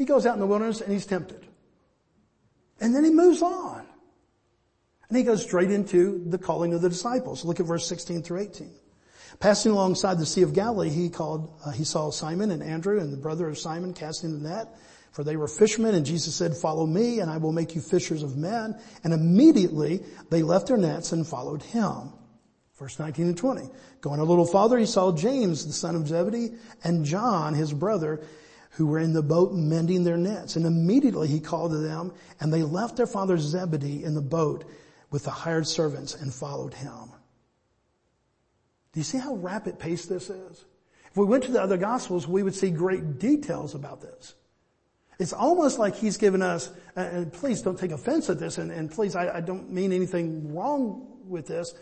He 0.00 0.06
goes 0.06 0.24
out 0.24 0.32
in 0.32 0.40
the 0.40 0.46
wilderness 0.46 0.80
and 0.80 0.90
he's 0.90 1.04
tempted. 1.04 1.46
And 2.80 2.96
then 2.96 3.04
he 3.04 3.10
moves 3.10 3.42
on. 3.42 3.84
And 5.06 5.18
he 5.18 5.24
goes 5.24 5.42
straight 5.42 5.70
into 5.70 6.24
the 6.26 6.38
calling 6.38 6.72
of 6.72 6.80
the 6.80 6.88
disciples. 6.88 7.44
Look 7.44 7.60
at 7.60 7.66
verse 7.66 7.86
16 7.86 8.22
through 8.22 8.40
18. 8.40 8.70
Passing 9.40 9.72
alongside 9.72 10.18
the 10.18 10.24
Sea 10.24 10.40
of 10.40 10.54
Galilee, 10.54 10.88
he 10.88 11.10
called, 11.10 11.54
uh, 11.66 11.72
he 11.72 11.84
saw 11.84 12.08
Simon 12.10 12.50
and 12.50 12.62
Andrew 12.62 12.98
and 12.98 13.12
the 13.12 13.18
brother 13.18 13.46
of 13.46 13.58
Simon 13.58 13.92
casting 13.92 14.32
the 14.42 14.48
net, 14.48 14.68
for 15.12 15.22
they 15.22 15.36
were 15.36 15.46
fishermen, 15.46 15.94
and 15.94 16.06
Jesus 16.06 16.34
said, 16.34 16.56
follow 16.56 16.86
me, 16.86 17.20
and 17.20 17.30
I 17.30 17.36
will 17.36 17.52
make 17.52 17.74
you 17.74 17.82
fishers 17.82 18.22
of 18.22 18.38
men. 18.38 18.80
And 19.04 19.12
immediately 19.12 20.00
they 20.30 20.42
left 20.42 20.68
their 20.68 20.78
nets 20.78 21.12
and 21.12 21.26
followed 21.26 21.62
him. 21.62 22.14
Verse 22.78 22.98
19 22.98 23.26
and 23.26 23.36
20. 23.36 23.68
Going 24.00 24.20
a 24.20 24.24
little 24.24 24.46
farther, 24.46 24.78
he 24.78 24.86
saw 24.86 25.14
James, 25.14 25.66
the 25.66 25.74
son 25.74 25.94
of 25.94 26.08
Zebedee, 26.08 26.54
and 26.82 27.04
John, 27.04 27.52
his 27.52 27.74
brother, 27.74 28.22
who 28.70 28.86
were 28.86 28.98
in 28.98 29.12
the 29.12 29.22
boat 29.22 29.52
mending 29.52 30.04
their 30.04 30.16
nets. 30.16 30.56
And 30.56 30.64
immediately 30.64 31.28
he 31.28 31.40
called 31.40 31.72
to 31.72 31.78
them, 31.78 32.12
and 32.40 32.52
they 32.52 32.62
left 32.62 32.96
their 32.96 33.06
father 33.06 33.36
Zebedee 33.38 34.04
in 34.04 34.14
the 34.14 34.20
boat 34.20 34.64
with 35.10 35.24
the 35.24 35.30
hired 35.30 35.66
servants 35.66 36.14
and 36.14 36.32
followed 36.32 36.74
him. 36.74 37.12
Do 38.92 39.00
you 39.00 39.04
see 39.04 39.18
how 39.18 39.34
rapid 39.36 39.78
pace 39.78 40.06
this 40.06 40.30
is? 40.30 40.64
If 41.10 41.16
we 41.16 41.24
went 41.24 41.44
to 41.44 41.52
the 41.52 41.60
other 41.60 41.76
gospels, 41.76 42.28
we 42.28 42.42
would 42.42 42.54
see 42.54 42.70
great 42.70 43.18
details 43.18 43.74
about 43.74 44.00
this. 44.00 44.34
It's 45.18 45.32
almost 45.32 45.78
like 45.78 45.96
he's 45.96 46.16
given 46.16 46.40
us, 46.40 46.70
uh, 46.96 47.00
and 47.00 47.32
please 47.32 47.60
don't 47.60 47.78
take 47.78 47.90
offense 47.90 48.30
at 48.30 48.38
this, 48.38 48.58
and, 48.58 48.70
and 48.70 48.90
please, 48.90 49.14
I, 49.14 49.36
I 49.36 49.40
don't 49.40 49.70
mean 49.70 49.92
anything 49.92 50.54
wrong 50.54 51.18
with 51.26 51.46
this, 51.46 51.74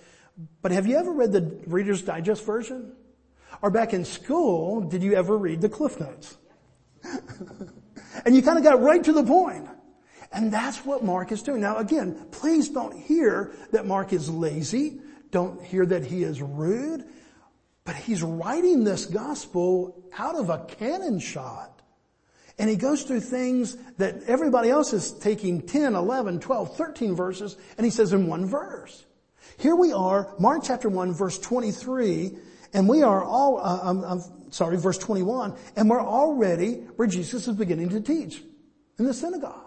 but 0.61 0.73
have 0.73 0.87
you 0.87 0.97
ever 0.97 1.13
read 1.13 1.33
the 1.33 1.63
Reader's 1.67 2.03
Digest 2.03 2.45
version? 2.45 2.93
Or 3.63 3.71
back 3.71 3.93
in 3.93 4.05
school, 4.05 4.81
did 4.81 5.03
you 5.03 5.15
ever 5.15 5.37
read 5.37 5.61
the 5.61 5.69
Cliff 5.69 6.01
Notes? 6.01 6.37
and 8.25 8.35
you 8.35 8.43
kind 8.43 8.59
of 8.59 8.65
got 8.65 8.81
right 8.81 9.03
to 9.05 9.13
the 9.13 9.25
point. 9.25 9.69
And 10.33 10.53
that's 10.53 10.85
what 10.85 11.05
Mark 11.05 11.33
is 11.33 11.43
doing. 11.43 11.61
Now 11.61 11.79
again, 11.79 12.27
please 12.31 12.69
don't 12.69 12.97
hear 12.97 13.53
that 13.73 13.87
Mark 13.87 14.13
is 14.13 14.29
lazy. 14.29 15.01
Don't 15.31 15.63
hear 15.63 15.87
that 15.87 16.05
he 16.05 16.23
is 16.23 16.41
rude. 16.43 17.05
But 17.85 17.97
he's 17.97 18.23
writing 18.23 18.85
this 18.85 19.07
gospel 19.07 20.05
out 20.19 20.37
of 20.37 20.51
a 20.51 20.59
cannon 20.67 21.19
shot. 21.19 21.81
And 22.59 22.69
he 22.69 22.77
goes 22.77 23.05
through 23.05 23.21
things 23.21 23.77
that 23.99 24.25
everybody 24.25 24.69
else 24.69 24.93
is 24.93 25.13
taking 25.13 25.63
10, 25.63 25.95
11, 25.95 26.41
12, 26.41 26.77
13 26.77 27.15
verses, 27.15 27.57
and 27.77 27.85
he 27.85 27.91
says 27.91 28.13
in 28.13 28.27
one 28.27 28.47
verse. 28.47 29.07
Here 29.59 29.77
we 29.77 29.93
are, 29.93 30.35
Mark 30.39 30.63
chapter 30.65 30.89
1 30.89 31.15
verse 31.15 31.39
23, 31.39 32.37
and 32.73 32.89
we 32.89 33.03
are 33.03 33.23
all, 33.23 33.59
uh, 33.59 33.81
I'm, 33.83 34.05
I'm 34.05 34.23
sorry, 34.51 34.77
verse 34.77 34.99
21, 34.99 35.55
and 35.77 35.89
we're 35.89 36.01
already 36.01 36.75
where 36.97 37.09
Jesus 37.09 37.49
is 37.49 37.57
beginning 37.57 37.91
to 37.91 38.01
teach 38.01 38.43
in 38.99 39.05
the 39.05 39.15
synagogue. 39.15 39.65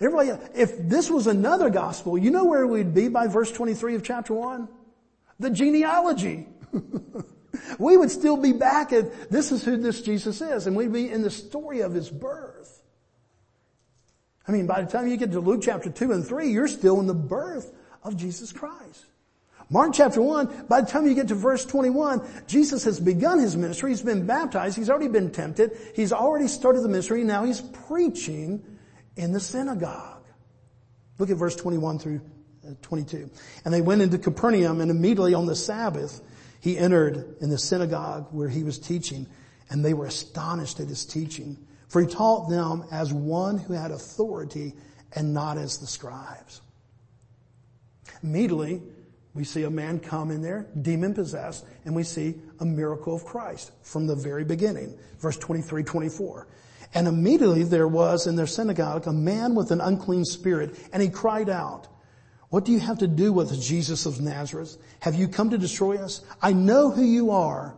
Everybody, 0.00 0.30
if 0.54 0.76
this 0.88 1.10
was 1.10 1.26
another 1.26 1.70
gospel, 1.70 2.18
you 2.18 2.30
know 2.30 2.44
where 2.44 2.66
we'd 2.66 2.94
be 2.94 3.08
by 3.08 3.26
verse 3.26 3.50
23 3.52 3.94
of 3.94 4.02
chapter 4.02 4.34
1? 4.34 4.68
The 5.38 5.50
genealogy. 5.50 6.48
we 7.78 7.96
would 7.96 8.10
still 8.10 8.36
be 8.36 8.52
back 8.52 8.92
at, 8.92 9.30
this 9.30 9.52
is 9.52 9.64
who 9.64 9.76
this 9.76 10.02
Jesus 10.02 10.40
is, 10.40 10.66
and 10.66 10.76
we'd 10.76 10.92
be 10.92 11.10
in 11.10 11.22
the 11.22 11.30
story 11.30 11.80
of 11.80 11.92
his 11.92 12.10
birth. 12.10 12.82
I 14.46 14.52
mean, 14.52 14.66
by 14.66 14.82
the 14.82 14.90
time 14.90 15.08
you 15.08 15.16
get 15.16 15.32
to 15.32 15.40
Luke 15.40 15.62
chapter 15.62 15.90
2 15.90 16.12
and 16.12 16.26
3, 16.26 16.50
you're 16.50 16.68
still 16.68 17.00
in 17.00 17.06
the 17.06 17.14
birth 17.14 17.72
of 18.02 18.16
Jesus 18.16 18.52
Christ. 18.52 19.06
Mark 19.74 19.92
chapter 19.92 20.22
1, 20.22 20.66
by 20.68 20.82
the 20.82 20.86
time 20.86 21.04
you 21.04 21.14
get 21.14 21.26
to 21.26 21.34
verse 21.34 21.66
21, 21.66 22.24
Jesus 22.46 22.84
has 22.84 23.00
begun 23.00 23.40
his 23.40 23.56
ministry. 23.56 23.90
He's 23.90 24.02
been 24.02 24.24
baptized. 24.24 24.76
He's 24.76 24.88
already 24.88 25.08
been 25.08 25.32
tempted. 25.32 25.76
He's 25.96 26.12
already 26.12 26.46
started 26.46 26.82
the 26.82 26.88
ministry. 26.88 27.24
Now 27.24 27.42
he's 27.42 27.60
preaching 27.60 28.62
in 29.16 29.32
the 29.32 29.40
synagogue. 29.40 30.22
Look 31.18 31.28
at 31.28 31.36
verse 31.38 31.56
21 31.56 31.98
through 31.98 32.20
uh, 32.64 32.74
22. 32.82 33.28
And 33.64 33.74
they 33.74 33.80
went 33.80 34.00
into 34.00 34.16
Capernaum 34.16 34.80
and 34.80 34.92
immediately 34.92 35.34
on 35.34 35.46
the 35.46 35.56
Sabbath, 35.56 36.20
he 36.60 36.78
entered 36.78 37.34
in 37.40 37.50
the 37.50 37.58
synagogue 37.58 38.28
where 38.30 38.48
he 38.48 38.62
was 38.62 38.78
teaching 38.78 39.26
and 39.70 39.84
they 39.84 39.92
were 39.92 40.06
astonished 40.06 40.78
at 40.78 40.86
his 40.86 41.04
teaching. 41.04 41.58
For 41.88 42.00
he 42.00 42.06
taught 42.06 42.48
them 42.48 42.84
as 42.92 43.12
one 43.12 43.58
who 43.58 43.72
had 43.72 43.90
authority 43.90 44.74
and 45.16 45.34
not 45.34 45.58
as 45.58 45.78
the 45.78 45.88
scribes. 45.88 46.60
Immediately, 48.22 48.80
we 49.34 49.44
see 49.44 49.64
a 49.64 49.70
man 49.70 49.98
come 49.98 50.30
in 50.30 50.42
there, 50.42 50.66
demon 50.80 51.12
possessed, 51.12 51.66
and 51.84 51.94
we 51.94 52.04
see 52.04 52.36
a 52.60 52.64
miracle 52.64 53.14
of 53.14 53.24
Christ 53.24 53.72
from 53.82 54.06
the 54.06 54.14
very 54.14 54.44
beginning. 54.44 54.96
Verse 55.18 55.36
23, 55.36 55.82
24. 55.82 56.46
And 56.94 57.08
immediately 57.08 57.64
there 57.64 57.88
was 57.88 58.28
in 58.28 58.36
their 58.36 58.46
synagogue 58.46 59.08
a 59.08 59.12
man 59.12 59.56
with 59.56 59.72
an 59.72 59.80
unclean 59.80 60.24
spirit, 60.24 60.78
and 60.92 61.02
he 61.02 61.08
cried 61.08 61.48
out, 61.48 61.88
what 62.50 62.64
do 62.64 62.70
you 62.70 62.78
have 62.78 62.98
to 62.98 63.08
do 63.08 63.32
with 63.32 63.60
Jesus 63.60 64.06
of 64.06 64.20
Nazareth? 64.20 64.76
Have 65.00 65.16
you 65.16 65.26
come 65.26 65.50
to 65.50 65.58
destroy 65.58 65.96
us? 65.96 66.24
I 66.40 66.52
know 66.52 66.92
who 66.92 67.02
you 67.02 67.32
are, 67.32 67.74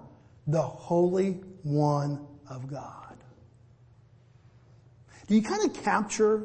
the 0.47 0.61
Holy 0.61 1.41
One 1.63 2.27
of 2.51 2.69
God. 2.69 3.17
Do 5.27 5.35
you 5.35 5.41
kind 5.41 5.65
of 5.65 5.83
capture 5.83 6.43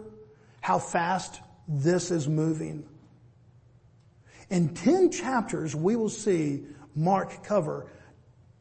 how 0.61 0.79
fast 0.79 1.41
this 1.67 2.09
is 2.09 2.29
moving? 2.29 2.87
In 4.51 4.73
10 4.75 5.11
chapters, 5.11 5.73
we 5.73 5.95
will 5.95 6.09
see 6.09 6.65
Mark 6.93 7.41
cover 7.45 7.87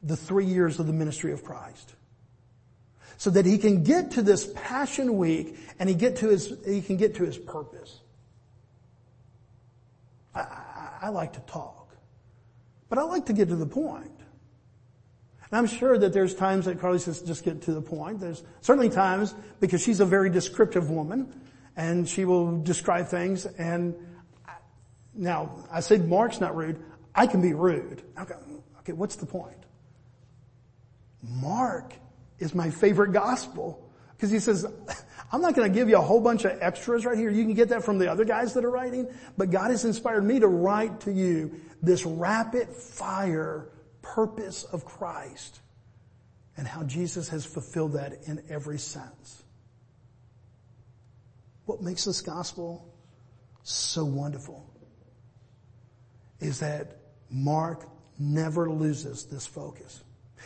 the 0.05 0.17
three 0.17 0.47
years 0.47 0.79
of 0.79 0.87
the 0.87 0.93
ministry 0.93 1.33
of 1.33 1.45
Christ. 1.45 1.95
So 3.19 3.29
that 3.31 3.45
he 3.45 3.59
can 3.59 3.83
get 3.83 4.13
to 4.13 4.23
this 4.23 4.51
passion 4.55 5.19
week 5.19 5.59
and 5.81 5.89
he 5.89 5.95
get 5.97 6.17
to 6.19 6.29
his, 6.29 6.55
he 6.65 6.81
can 6.81 6.97
get 6.97 7.17
to 7.17 7.25
his 7.25 7.37
purpose. 7.37 8.01
I, 10.33 10.41
I, 10.41 10.99
I 11.03 11.09
like 11.09 11.33
to 11.35 11.41
talk, 11.41 11.95
but 12.89 12.99
I 12.99 13.03
like 13.03 13.27
to 13.27 13.33
get 13.33 13.49
to 13.49 13.57
the 13.57 13.67
point. 13.67 14.07
And 15.51 15.59
I'm 15.59 15.67
sure 15.67 15.99
that 15.99 16.13
there's 16.13 16.37
times 16.37 16.67
that 16.67 16.81
Carly 16.81 17.01
says, 17.01 17.21
just 17.21 17.45
get 17.45 17.63
to 17.63 17.75
the 17.75 17.83
point. 17.83 18.21
There's 18.21 18.45
certainly 18.61 18.91
times 18.91 19.35
because 19.59 19.83
she's 19.83 19.99
a 19.99 20.07
very 20.07 20.31
descriptive 20.31 20.89
woman 20.89 21.35
and 21.77 22.09
she 22.09 22.25
will 22.25 22.63
describe 22.63 23.09
things 23.09 23.45
and 23.45 23.97
now, 25.15 25.65
I 25.71 25.81
said 25.81 26.09
Mark's 26.09 26.41
not 26.41 26.57
rude. 26.57 26.83
I 27.15 27.27
can 27.27 27.43
be 27.43 27.53
rude. 27.53 28.03
Okay, 28.19 28.35
okay, 28.81 28.93
what's 28.93 29.17
the 29.17 29.27
point? 29.27 29.57
Mark 31.23 31.93
is 32.39 32.55
my 32.55 32.71
favorite 32.71 33.13
gospel 33.13 33.91
because 34.17 34.31
he 34.31 34.39
says, 34.39 34.65
I'm 35.33 35.41
not 35.41 35.55
going 35.55 35.71
to 35.71 35.75
give 35.75 35.89
you 35.89 35.97
a 35.97 36.03
whole 36.03 36.21
bunch 36.21 36.45
of 36.45 36.59
extras 36.61 37.05
right 37.05 37.17
here. 37.17 37.31
You 37.31 37.45
can 37.45 37.55
get 37.55 37.71
that 37.71 37.85
from 37.85 37.99
the 37.99 38.11
other 38.11 38.25
guys 38.25 38.55
that 38.55 38.65
are 38.65 38.71
writing, 38.71 39.09
but 39.37 39.51
God 39.51 39.71
has 39.71 39.85
inspired 39.85 40.25
me 40.25 40.41
to 40.41 40.49
write 40.49 41.01
to 41.01 41.13
you 41.13 41.61
this 41.83 42.05
rapid 42.05 42.69
fire 42.69 43.69
purpose 44.03 44.65
of 44.65 44.85
Christ 44.85 45.61
and 46.57 46.67
how 46.67 46.83
Jesus 46.83 47.29
has 47.31 47.45
fulfilled 47.45 47.95
that 47.95 48.25
in 48.27 48.43
every 48.49 48.79
sense. 48.79 49.43
What 51.65 51.83
makes 51.83 52.05
this 52.05 52.21
gospel 52.21 52.93
so 53.63 54.05
wonderful 54.05 54.71
is 56.41 56.61
that 56.61 56.97
Mark 57.31 57.87
never 58.19 58.71
loses 58.71 59.25
this 59.25 59.47
focus. 59.47 60.03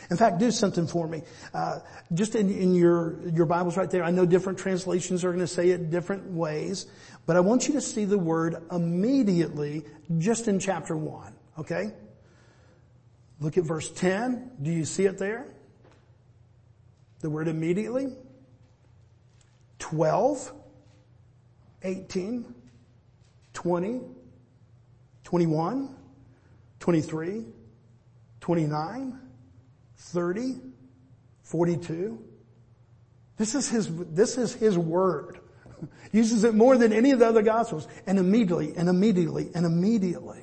In 0.09 0.17
fact, 0.17 0.39
do 0.39 0.51
something 0.51 0.87
for 0.87 1.07
me. 1.07 1.23
Uh, 1.53 1.79
just 2.13 2.35
in, 2.35 2.49
in, 2.49 2.75
your 2.75 3.17
your 3.29 3.45
Bibles 3.45 3.77
right 3.77 3.89
there, 3.89 4.03
I 4.03 4.11
know 4.11 4.25
different 4.25 4.59
translations 4.59 5.23
are 5.23 5.29
going 5.29 5.39
to 5.39 5.47
say 5.47 5.69
it 5.69 5.89
different 5.89 6.31
ways, 6.31 6.85
but 7.25 7.35
I 7.35 7.39
want 7.39 7.67
you 7.67 7.73
to 7.75 7.81
see 7.81 8.05
the 8.05 8.17
word 8.17 8.57
immediately 8.71 9.83
just 10.17 10.47
in 10.47 10.59
chapter 10.59 10.95
one. 10.95 11.33
Okay. 11.57 11.91
Look 13.39 13.57
at 13.57 13.63
verse 13.63 13.89
ten. 13.89 14.51
Do 14.61 14.71
you 14.71 14.85
see 14.85 15.05
it 15.05 15.17
there? 15.17 15.47
The 17.21 17.29
word 17.29 17.47
immediately. 17.47 18.13
12, 19.79 20.51
18, 21.83 22.55
20, 23.53 24.01
21, 25.35 25.93
23, 26.79 27.43
29, 28.39 29.19
30, 29.97 30.55
42. 31.43 32.23
This 33.35 33.53
is 33.53 33.67
his, 33.67 33.89
this 34.13 34.37
is 34.37 34.53
his 34.53 34.77
word. 34.77 35.41
uses 36.13 36.45
it 36.45 36.55
more 36.55 36.77
than 36.77 36.93
any 36.93 37.11
of 37.11 37.19
the 37.19 37.27
other 37.27 37.41
gospels. 37.41 37.85
And 38.07 38.17
immediately, 38.17 38.77
and 38.77 38.87
immediately, 38.87 39.49
and 39.53 39.65
immediately. 39.65 40.39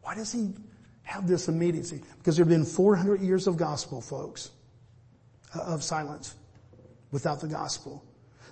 Why 0.00 0.14
does 0.14 0.32
he 0.32 0.54
have 1.02 1.28
this 1.28 1.48
immediacy? 1.48 2.00
Because 2.16 2.36
there 2.38 2.46
have 2.46 2.50
been 2.50 2.64
400 2.64 3.20
years 3.20 3.46
of 3.46 3.58
gospel, 3.58 4.00
folks, 4.00 4.50
uh, 5.54 5.60
of 5.60 5.84
silence 5.84 6.36
without 7.10 7.42
the 7.42 7.48
gospel. 7.48 8.02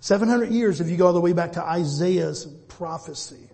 700 0.01 0.51
years 0.51 0.83
if 0.83 0.91
you 0.91 0.99
go 0.99 1.07
all 1.07 1.15
the 1.15 1.21
way 1.23 1.33
back 1.33 1.53
to 1.53 1.65
Isaiah's 1.65 2.45
prophecy. 2.69 3.49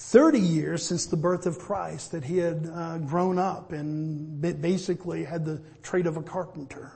30 0.00 0.40
years 0.40 0.84
since 0.84 1.06
the 1.06 1.16
birth 1.16 1.46
of 1.46 1.58
Christ 1.58 2.12
that 2.12 2.24
he 2.24 2.38
had 2.38 2.68
uh, 2.72 2.98
grown 2.98 3.38
up 3.38 3.72
and 3.72 4.40
basically 4.40 5.24
had 5.24 5.44
the 5.44 5.60
trade 5.82 6.06
of 6.06 6.16
a 6.16 6.22
carpenter. 6.22 6.92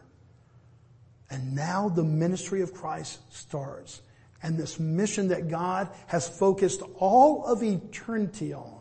And 1.31 1.55
now 1.55 1.89
the 1.89 2.05
ministry 2.05 2.63
of 2.63 2.75
Christ 2.75 3.21
starts. 3.33 4.03
And 4.43 4.59
this 4.59 4.79
mission 4.79 5.29
that 5.29 5.49
God 5.49 5.89
has 6.07 6.29
focused 6.29 6.83
all 6.99 7.47
of 7.47 7.63
eternity 7.63 8.53
on. 8.53 8.81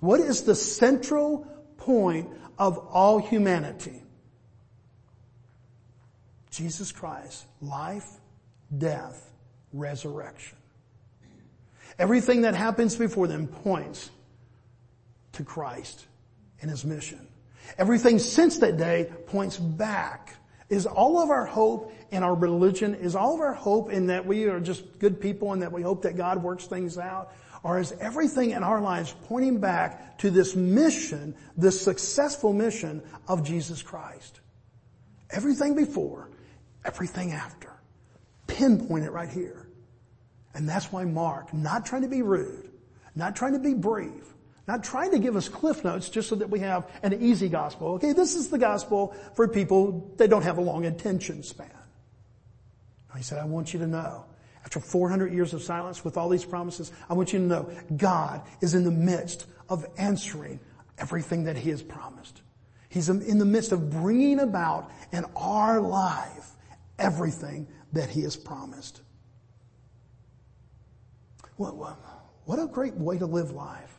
What 0.00 0.20
is 0.20 0.42
the 0.42 0.54
central 0.54 1.46
point 1.78 2.28
of 2.58 2.78
all 2.78 3.18
humanity. 3.18 4.02
Jesus 6.50 6.92
Christ, 6.92 7.44
life, 7.60 8.08
death, 8.76 9.30
resurrection. 9.72 10.56
Everything 11.98 12.42
that 12.42 12.54
happens 12.54 12.96
before 12.96 13.26
them 13.26 13.46
points 13.46 14.10
to 15.32 15.44
Christ 15.44 16.04
and 16.60 16.70
His 16.70 16.84
mission. 16.84 17.26
Everything 17.78 18.18
since 18.18 18.58
that 18.58 18.76
day 18.76 19.10
points 19.26 19.56
back. 19.56 20.36
Is 20.70 20.86
all 20.86 21.18
of 21.18 21.28
our 21.30 21.44
hope 21.44 21.92
in 22.10 22.22
our 22.22 22.34
religion, 22.34 22.94
is 22.94 23.14
all 23.14 23.34
of 23.34 23.40
our 23.40 23.52
hope 23.52 23.90
in 23.92 24.06
that 24.06 24.24
we 24.24 24.44
are 24.44 24.60
just 24.60 24.98
good 24.98 25.20
people 25.20 25.52
and 25.52 25.60
that 25.62 25.70
we 25.70 25.82
hope 25.82 26.02
that 26.02 26.16
God 26.16 26.42
works 26.42 26.66
things 26.66 26.96
out? 26.96 27.34
Or 27.62 27.78
is 27.78 27.92
everything 28.00 28.50
in 28.50 28.62
our 28.62 28.80
lives 28.80 29.14
pointing 29.24 29.60
back 29.60 30.18
to 30.18 30.30
this 30.30 30.56
mission, 30.56 31.34
this 31.56 31.80
successful 31.80 32.52
mission 32.52 33.02
of 33.28 33.44
Jesus 33.44 33.82
Christ? 33.82 34.40
Everything 35.30 35.74
before, 35.74 36.30
everything 36.84 37.32
after. 37.32 37.72
Pinpoint 38.46 39.04
it 39.04 39.12
right 39.12 39.28
here. 39.28 39.63
And 40.54 40.68
that's 40.68 40.92
why 40.92 41.04
Mark, 41.04 41.52
not 41.52 41.84
trying 41.84 42.02
to 42.02 42.08
be 42.08 42.22
rude, 42.22 42.70
not 43.14 43.34
trying 43.36 43.52
to 43.52 43.58
be 43.58 43.74
brief, 43.74 44.34
not 44.66 44.82
trying 44.82 45.10
to 45.10 45.18
give 45.18 45.36
us 45.36 45.48
cliff 45.48 45.84
notes 45.84 46.08
just 46.08 46.28
so 46.28 46.36
that 46.36 46.48
we 46.48 46.60
have 46.60 46.90
an 47.02 47.20
easy 47.20 47.48
gospel. 47.48 47.94
Okay, 47.94 48.12
this 48.12 48.34
is 48.34 48.48
the 48.48 48.58
gospel 48.58 49.14
for 49.34 49.46
people 49.48 50.12
that 50.16 50.30
don't 50.30 50.42
have 50.42 50.58
a 50.58 50.62
long 50.62 50.86
attention 50.86 51.42
span. 51.42 51.70
He 53.16 53.22
said, 53.22 53.38
I 53.38 53.44
want 53.44 53.72
you 53.72 53.78
to 53.80 53.86
know, 53.86 54.24
after 54.64 54.80
400 54.80 55.32
years 55.32 55.54
of 55.54 55.62
silence 55.62 56.04
with 56.04 56.16
all 56.16 56.28
these 56.28 56.44
promises, 56.44 56.90
I 57.08 57.14
want 57.14 57.32
you 57.32 57.38
to 57.38 57.44
know 57.44 57.70
God 57.96 58.42
is 58.60 58.74
in 58.74 58.84
the 58.84 58.90
midst 58.90 59.46
of 59.68 59.86
answering 59.98 60.58
everything 60.98 61.44
that 61.44 61.56
He 61.56 61.70
has 61.70 61.82
promised. 61.82 62.42
He's 62.88 63.08
in 63.08 63.38
the 63.38 63.44
midst 63.44 63.72
of 63.72 63.90
bringing 63.90 64.40
about 64.40 64.90
in 65.12 65.24
our 65.36 65.80
life 65.80 66.50
everything 66.98 67.68
that 67.92 68.08
He 68.08 68.22
has 68.22 68.36
promised. 68.36 69.02
What, 71.56 71.74
what 72.44 72.58
a 72.58 72.66
great 72.66 72.94
way 72.94 73.18
to 73.18 73.26
live 73.26 73.52
life. 73.52 73.98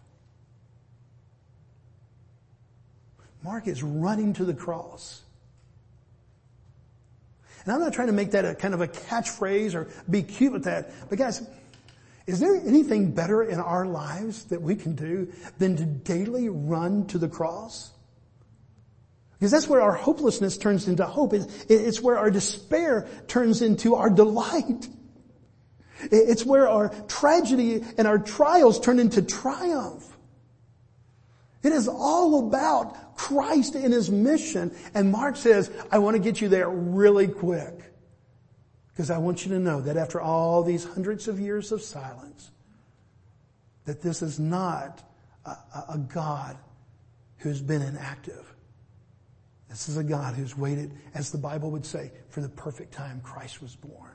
Mark 3.44 3.68
is 3.68 3.84
running 3.84 4.34
to 4.34 4.46
the 4.46 4.54
cross. 4.54 5.22
And 7.64 7.74
I'm 7.74 7.80
not 7.80 7.94
trying 7.94 8.08
to 8.08 8.14
make 8.14 8.32
that 8.32 8.46
a 8.46 8.56
kind 8.56 8.74
of 8.74 8.82
a 8.82 8.88
catchphrase 8.88 9.74
or 9.74 9.88
be 10.10 10.24
cute 10.24 10.54
with 10.54 10.64
that. 10.66 10.92
But 11.10 11.18
guys, 11.18 11.48
is 12.28 12.40
there 12.40 12.56
anything 12.56 13.12
better 13.12 13.44
in 13.44 13.60
our 13.60 13.86
lives 13.86 14.46
that 14.46 14.62
we 14.62 14.76
can 14.76 14.96
do 14.96 15.32
than 15.60 15.76
to 15.78 15.86
daily 15.86 16.50
run 16.50 17.06
to 17.08 17.20
the 17.20 17.28
cross? 17.28 17.92
Because 19.34 19.52
that's 19.52 19.68
where 19.68 19.82
our 19.82 19.94
hopelessness 19.94 20.58
turns 20.58 20.88
into 20.88 21.06
hope. 21.06 21.34
It's 21.34 22.02
where 22.02 22.18
our 22.18 22.32
despair 22.32 23.08
turns 23.28 23.62
into 23.62 23.96
our 23.96 24.10
delight. 24.10 24.88
It's 26.12 26.46
where 26.46 26.68
our 26.68 26.90
tragedy 27.08 27.84
and 27.98 28.08
our 28.08 28.20
trials 28.20 28.80
turn 28.80 29.00
into 29.00 29.22
triumph. 29.22 30.06
It 31.64 31.72
is 31.72 31.88
all 31.88 32.48
about 32.48 33.18
Christ 33.18 33.76
and 33.76 33.92
His 33.94 34.12
mission. 34.12 34.76
And 34.94 35.12
Mark 35.12 35.36
says, 35.36 35.72
I 35.92 35.98
want 35.98 36.16
to 36.16 36.22
get 36.22 36.40
you 36.42 36.48
there 36.48 36.70
really 36.70 37.28
quick. 37.28 37.92
Because 38.92 39.10
I 39.10 39.18
want 39.18 39.46
you 39.46 39.52
to 39.52 39.60
know 39.60 39.82
that 39.82 39.98
after 39.98 40.22
all 40.22 40.64
these 40.64 40.86
hundreds 40.86 41.28
of 41.28 41.40
years 41.40 41.72
of 41.72 41.82
silence, 41.82 42.52
that 43.86 44.02
this 44.02 44.22
is 44.22 44.40
not 44.40 45.04
a, 45.46 45.50
a 45.90 45.98
God 45.98 46.58
who's 47.38 47.62
been 47.62 47.82
inactive. 47.82 48.54
This 49.70 49.90
is 49.90 49.98
a 49.98 50.04
God 50.04 50.36
who's 50.36 50.58
waited, 50.58 50.94
as 51.14 51.32
the 51.32 51.38
Bible 51.38 51.72
would 51.72 51.86
say, 51.86 52.12
for 52.30 52.42
the 52.42 52.50
perfect 52.50 52.94
time 52.94 53.20
Christ 53.22 53.62
was 53.62 53.76
born. 53.76 54.12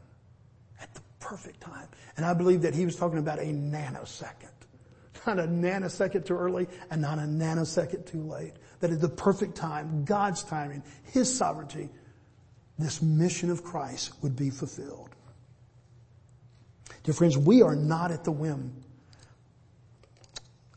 At 0.81 0.95
the 0.95 1.03
perfect 1.21 1.61
time. 1.61 1.89
And 2.17 2.27
I 2.27 2.35
believe 2.35 2.63
that 2.63 2.75
he 2.75 2.85
was 2.85 2.97
talking 2.97 3.19
about 3.19 3.39
a 3.39 3.45
nanosecond. 3.45 4.49
Not 5.27 5.39
a 5.39 5.47
nanosecond 5.47 6.25
too 6.25 6.37
early 6.37 6.67
and 6.91 7.03
not 7.03 7.19
a 7.19 7.23
nanosecond 7.23 8.07
too 8.07 8.23
late. 8.23 8.55
That 8.81 8.91
at 8.91 9.01
the 9.01 9.09
perfect 9.09 9.55
time, 9.55 10.05
God's 10.05 10.43
timing, 10.43 10.83
His 11.13 11.35
sovereignty, 11.35 11.91
this 12.79 13.03
mission 13.03 13.51
of 13.51 13.63
Christ 13.63 14.13
would 14.23 14.35
be 14.35 14.49
fulfilled. 14.49 15.11
Dear 17.05 17.15
friends, 17.15 17.37
we 17.37 17.63
are 17.63 17.77
not 17.77 18.11
at 18.11 18.25
the 18.25 18.33
whim 18.33 18.73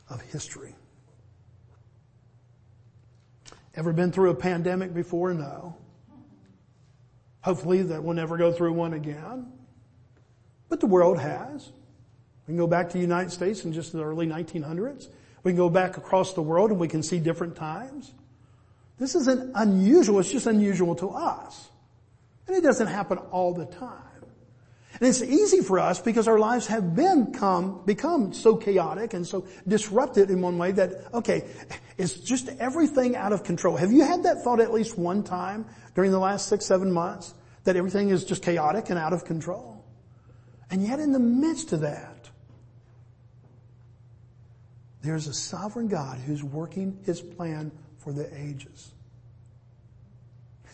of 0.10 0.22
history. 0.22 0.76
Ever 3.76 3.94
been 3.94 4.12
through 4.12 4.30
a 4.30 4.36
pandemic 4.36 4.94
before? 4.94 5.34
No. 5.34 5.78
Hopefully 7.42 7.82
that 7.84 8.04
we'll 8.04 8.14
never 8.14 8.38
go 8.38 8.52
through 8.52 8.74
one 8.74 8.94
again. 8.94 9.52
But 10.74 10.80
the 10.80 10.88
world 10.88 11.20
has. 11.20 11.70
We 12.48 12.54
can 12.54 12.58
go 12.58 12.66
back 12.66 12.88
to 12.88 12.94
the 12.94 13.00
United 13.00 13.32
States 13.32 13.64
in 13.64 13.74
just 13.74 13.94
the 13.94 14.04
early 14.04 14.26
1900s. 14.26 15.08
We 15.44 15.52
can 15.52 15.58
go 15.58 15.70
back 15.70 15.98
across 15.98 16.34
the 16.34 16.42
world 16.42 16.72
and 16.72 16.80
we 16.80 16.88
can 16.88 17.04
see 17.04 17.20
different 17.20 17.56
times. 17.56 18.12
This 18.98 19.14
isn't 19.14 19.52
unusual, 19.54 20.20
it's 20.20 20.32
just 20.32 20.48
unusual 20.48 20.96
to 20.96 21.12
us. 21.12 21.70
And 22.48 22.58
it 22.58 22.62
doesn't 22.62 22.88
happen 22.88 23.20
all 23.20 23.54
the 23.54 23.68
time. 23.68 24.26
And 24.94 25.08
it's 25.08 25.22
easy 25.22 25.62
for 25.62 25.78
us 25.78 26.02
because 26.02 26.28
our 26.28 26.40
lives 26.40 26.66
have 26.66 26.96
been 26.96 27.34
come, 27.34 27.84
become 27.86 28.34
so 28.34 28.56
chaotic 28.56 29.14
and 29.14 29.28
so 29.28 29.46
disrupted 29.68 30.32
in 30.32 30.42
one 30.42 30.58
way 30.58 30.72
that, 30.72 31.14
okay, 31.14 31.46
it's 32.00 32.16
just 32.16 32.50
everything 32.60 33.16
out 33.16 33.32
of 33.32 33.44
control. 33.44 33.78
Have 33.78 33.92
you 33.92 34.06
had 34.06 34.24
that 34.24 34.44
thought 34.44 34.60
at 34.60 34.74
least 34.74 34.98
one 34.98 35.22
time 35.22 35.68
during 35.94 36.10
the 36.10 36.18
last 36.18 36.48
six, 36.48 36.66
seven 36.66 36.92
months? 36.92 37.36
That 37.66 37.76
everything 37.76 38.10
is 38.10 38.26
just 38.26 38.42
chaotic 38.42 38.90
and 38.90 38.98
out 38.98 39.14
of 39.14 39.24
control? 39.24 39.73
And 40.72 40.82
yet 40.86 41.00
in 41.00 41.12
the 41.12 41.20
midst 41.20 41.74
of 41.74 41.82
that, 41.82 42.30
there's 45.02 45.28
a 45.28 45.34
sovereign 45.34 45.90
God 45.90 46.18
who's 46.20 46.44
working 46.44 46.98
his 47.06 47.22
plan 47.22 47.72
for 47.98 48.14
the 48.14 48.30
ages. 48.36 48.92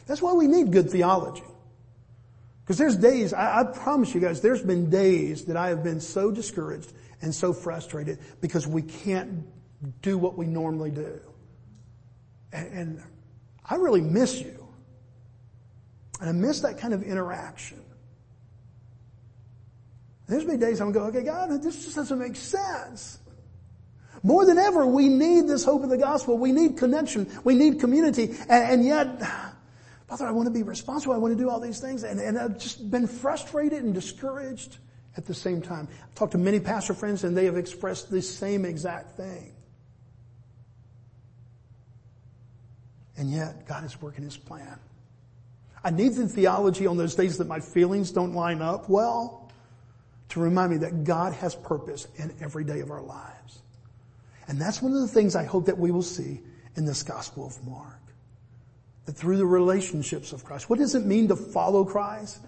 That's 0.06 0.21
why 0.21 0.34
we 0.34 0.47
need 0.47 0.71
good 0.71 0.89
theology. 0.89 1.43
Because 2.63 2.78
there's 2.78 2.95
days, 2.95 3.34
I, 3.34 3.62
I, 3.62 3.63
promise 3.63 4.13
you 4.13 4.21
guys, 4.21 4.41
there's 4.41 4.62
been 4.62 4.91
days 4.91 5.45
that 5.45 5.58
I 5.58 5.69
have 5.69 5.84
been 5.84 5.99
so 5.99 6.30
discouraged 6.30 6.93
and 7.21 7.34
so 7.34 7.52
frustrated 7.52 8.19
because 8.41 8.67
we 8.67 8.84
can't 8.84 9.43
do 10.04 10.19
what 10.19 10.38
we 10.38 10.45
normally 10.45 10.91
do. 10.91 11.19
And, 12.54 12.73
and 12.73 13.04
I 13.65 13.75
really 13.75 14.02
miss 14.02 14.39
you. 14.39 14.67
And 16.19 16.30
I 16.30 16.32
miss 16.32 16.62
that 16.62 16.78
kind 16.78 16.93
of 16.93 17.02
interaction. 17.02 17.82
There's 20.29 20.45
been 20.45 20.59
days 20.59 20.79
I'm 20.79 20.91
going, 20.91 21.09
okay, 21.09 21.25
God, 21.25 21.49
this 21.63 21.83
just 21.83 21.95
doesn't 21.95 22.19
make 22.19 22.35
sense. 22.35 23.17
More 24.21 24.45
than 24.45 24.59
ever, 24.59 24.85
we 24.85 25.09
need 25.09 25.47
this 25.47 25.65
hope 25.65 25.83
of 25.83 25.89
the 25.89 25.97
gospel. 25.97 26.37
We 26.37 26.51
need 26.51 26.77
connection. 26.77 27.27
We 27.43 27.55
need 27.55 27.79
community. 27.79 28.35
And, 28.47 28.73
and 28.73 28.85
yet, 28.85 29.19
Father, 30.07 30.27
I 30.27 30.31
want 30.31 30.45
to 30.45 30.53
be 30.53 30.61
responsible. 30.61 31.15
I 31.15 31.17
want 31.17 31.35
to 31.35 31.43
do 31.43 31.49
all 31.49 31.59
these 31.59 31.79
things. 31.79 32.03
And, 32.03 32.19
and 32.19 32.37
I've 32.37 32.59
just 32.59 32.91
been 32.91 33.07
frustrated 33.07 33.83
and 33.83 33.91
discouraged 33.91 34.77
at 35.17 35.25
the 35.25 35.33
same 35.33 35.63
time. 35.63 35.87
I've 36.03 36.13
talked 36.13 36.33
to 36.33 36.37
many 36.37 36.59
pastor 36.59 36.93
friends 36.93 37.23
and 37.23 37.35
they 37.35 37.45
have 37.45 37.57
expressed 37.57 38.11
this 38.11 38.29
same 38.29 38.65
exact 38.65 39.17
thing. 39.17 39.55
And 43.17 43.31
yet, 43.31 43.67
God 43.67 43.83
is 43.83 43.99
working 43.99 44.23
His 44.23 44.37
plan. 44.37 44.79
I 45.83 45.89
need 45.89 46.13
the 46.13 46.27
theology 46.27 46.85
on 46.85 46.97
those 46.97 47.15
days 47.15 47.39
that 47.39 47.47
my 47.47 47.59
feelings 47.59 48.11
don't 48.11 48.33
line 48.33 48.61
up 48.61 48.89
well 48.89 49.48
to 50.30 50.39
remind 50.39 50.71
me 50.71 50.77
that 50.77 51.03
God 51.03 51.34
has 51.34 51.55
purpose 51.55 52.07
in 52.17 52.34
every 52.41 52.63
day 52.63 52.80
of 52.80 52.91
our 52.91 53.01
lives. 53.01 53.59
And 54.47 54.59
that's 54.59 54.82
one 54.82 54.93
of 54.93 55.01
the 55.01 55.07
things 55.07 55.36
I 55.36 55.43
hope 55.43 55.65
that 55.65 55.77
we 55.77 55.91
will 55.91 56.01
see 56.01 56.41
in 56.75 56.86
this 56.86 57.03
Gospel 57.03 57.45
of 57.45 57.67
Mark. 57.67 57.99
That 59.05 59.13
through 59.13 59.38
the 59.38 59.45
relationships 59.45 60.34
of 60.34 60.43
Christ, 60.43 60.69
what 60.69 60.80
does 60.80 60.95
it 60.95 61.05
mean 61.05 61.27
to 61.27 61.36
follow 61.36 61.84
Christ? 61.84 62.39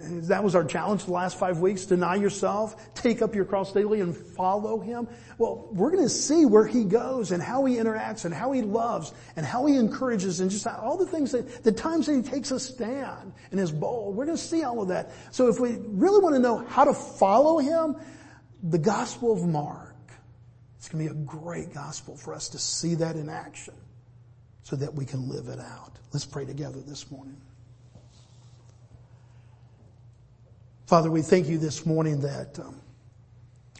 That 0.00 0.44
was 0.44 0.54
our 0.54 0.64
challenge 0.64 1.04
the 1.04 1.12
last 1.12 1.38
five 1.38 1.58
weeks. 1.58 1.84
Deny 1.84 2.14
yourself, 2.14 2.94
take 2.94 3.20
up 3.20 3.34
your 3.34 3.44
cross 3.44 3.72
daily 3.72 4.00
and 4.00 4.16
follow 4.16 4.78
Him. 4.78 5.08
Well, 5.38 5.68
we're 5.72 5.90
going 5.90 6.04
to 6.04 6.08
see 6.08 6.46
where 6.46 6.66
He 6.66 6.84
goes 6.84 7.32
and 7.32 7.42
how 7.42 7.64
He 7.64 7.76
interacts 7.76 8.24
and 8.24 8.32
how 8.32 8.52
He 8.52 8.62
loves 8.62 9.12
and 9.36 9.44
how 9.44 9.66
He 9.66 9.76
encourages 9.76 10.40
and 10.40 10.50
just 10.50 10.66
all 10.66 10.96
the 10.96 11.06
things 11.06 11.32
that, 11.32 11.64
the 11.64 11.72
times 11.72 12.06
that 12.06 12.14
He 12.14 12.22
takes 12.22 12.50
a 12.50 12.60
stand 12.60 13.32
and 13.50 13.58
is 13.58 13.72
bold. 13.72 14.14
We're 14.14 14.26
going 14.26 14.36
to 14.38 14.42
see 14.42 14.62
all 14.62 14.80
of 14.80 14.88
that. 14.88 15.10
So 15.32 15.48
if 15.48 15.58
we 15.58 15.76
really 15.80 16.22
want 16.22 16.36
to 16.36 16.40
know 16.40 16.58
how 16.68 16.84
to 16.84 16.94
follow 16.94 17.58
Him, 17.58 17.96
the 18.62 18.78
Gospel 18.78 19.32
of 19.32 19.44
Mark 19.44 19.88
it's 20.78 20.88
going 20.88 21.08
to 21.08 21.12
be 21.12 21.20
a 21.20 21.24
great 21.24 21.74
gospel 21.74 22.16
for 22.16 22.32
us 22.32 22.48
to 22.50 22.58
see 22.58 22.94
that 22.96 23.16
in 23.16 23.28
action 23.28 23.74
so 24.62 24.76
that 24.76 24.94
we 24.94 25.04
can 25.04 25.28
live 25.28 25.48
it 25.48 25.58
out. 25.58 25.92
Let's 26.12 26.24
pray 26.24 26.44
together 26.44 26.80
this 26.80 27.10
morning. 27.10 27.36
Father, 30.88 31.10
we 31.10 31.20
thank 31.20 31.48
you 31.48 31.58
this 31.58 31.84
morning 31.84 32.22
that 32.22 32.58
um, 32.58 32.80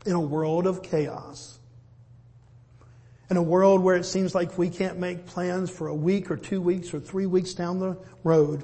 in 0.05 0.13
a 0.13 0.21
world 0.21 0.67
of 0.67 0.83
chaos, 0.83 1.59
In 3.31 3.39
a 3.39 3.43
world 3.43 3.83
where 3.83 3.97
it 3.97 4.05
seems 4.05 4.35
like 4.35 4.59
we 4.59 4.69
can't 4.69 4.99
make 4.99 5.25
plans 5.25 5.71
for 5.71 5.89
a 5.89 5.95
week 5.95 6.31
or 6.31 6.37
two 6.37 6.61
weeks 6.61 6.93
or 6.93 7.01
three 7.01 7.25
weeks 7.25 7.55
down 7.55 7.79
the 7.79 7.97
road 8.25 8.63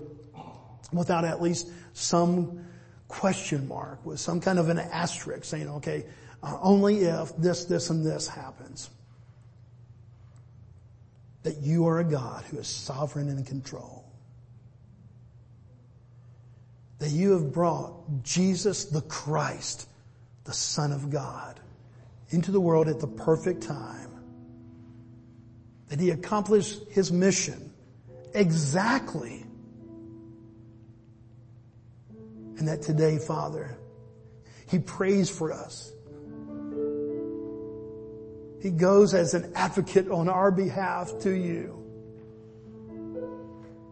without 0.93 1.25
at 1.25 1.41
least 1.41 1.71
some 1.95 2.67
question 3.09 3.67
mark 3.67 4.05
with 4.05 4.21
some 4.21 4.43
kind 4.43 4.59
of 4.59 4.69
an 4.69 4.79
asterisk 4.79 5.47
saying, 5.47 5.67
okay, 5.67 6.05
uh, 6.43 6.59
only 6.61 6.99
if 6.99 7.35
this, 7.39 7.65
this, 7.65 7.89
and 7.89 8.05
this 8.05 8.29
happens. 8.29 8.91
That 11.45 11.63
you 11.63 11.89
are 11.89 11.99
a 11.99 12.05
God 12.05 12.45
who 12.51 12.59
is 12.59 12.67
sovereign 12.67 13.31
and 13.31 13.39
in 13.39 13.45
control. 13.47 14.04
That 17.05 17.11
you 17.11 17.33
have 17.33 17.53
brought 17.53 18.23
Jesus 18.23 18.87
the 18.87 19.03
Christ, 19.03 19.87
the 20.45 20.55
Son 20.55 20.91
of 20.91 21.11
God, 21.11 21.61
into 22.31 22.51
the 22.51 22.63
world 22.63 22.89
at 22.89 22.99
the 22.99 23.07
perfect 23.07 23.63
time 23.63 24.09
that 25.89 26.01
he 26.01 26.09
accomplished 26.09 26.81
his 26.91 27.13
mission 27.13 27.75
exactly. 28.33 29.45
And 32.57 32.67
that 32.69 32.81
today, 32.81 33.19
Father, 33.19 33.77
he 34.71 34.79
prays 34.79 35.29
for 35.29 35.53
us. 35.53 35.93
He 38.63 38.71
goes 38.71 39.13
as 39.13 39.35
an 39.35 39.53
advocate 39.55 40.11
on 40.11 40.31
our 40.31 40.51
behalf 40.51 41.13
to 41.21 41.31
you. 41.31 41.84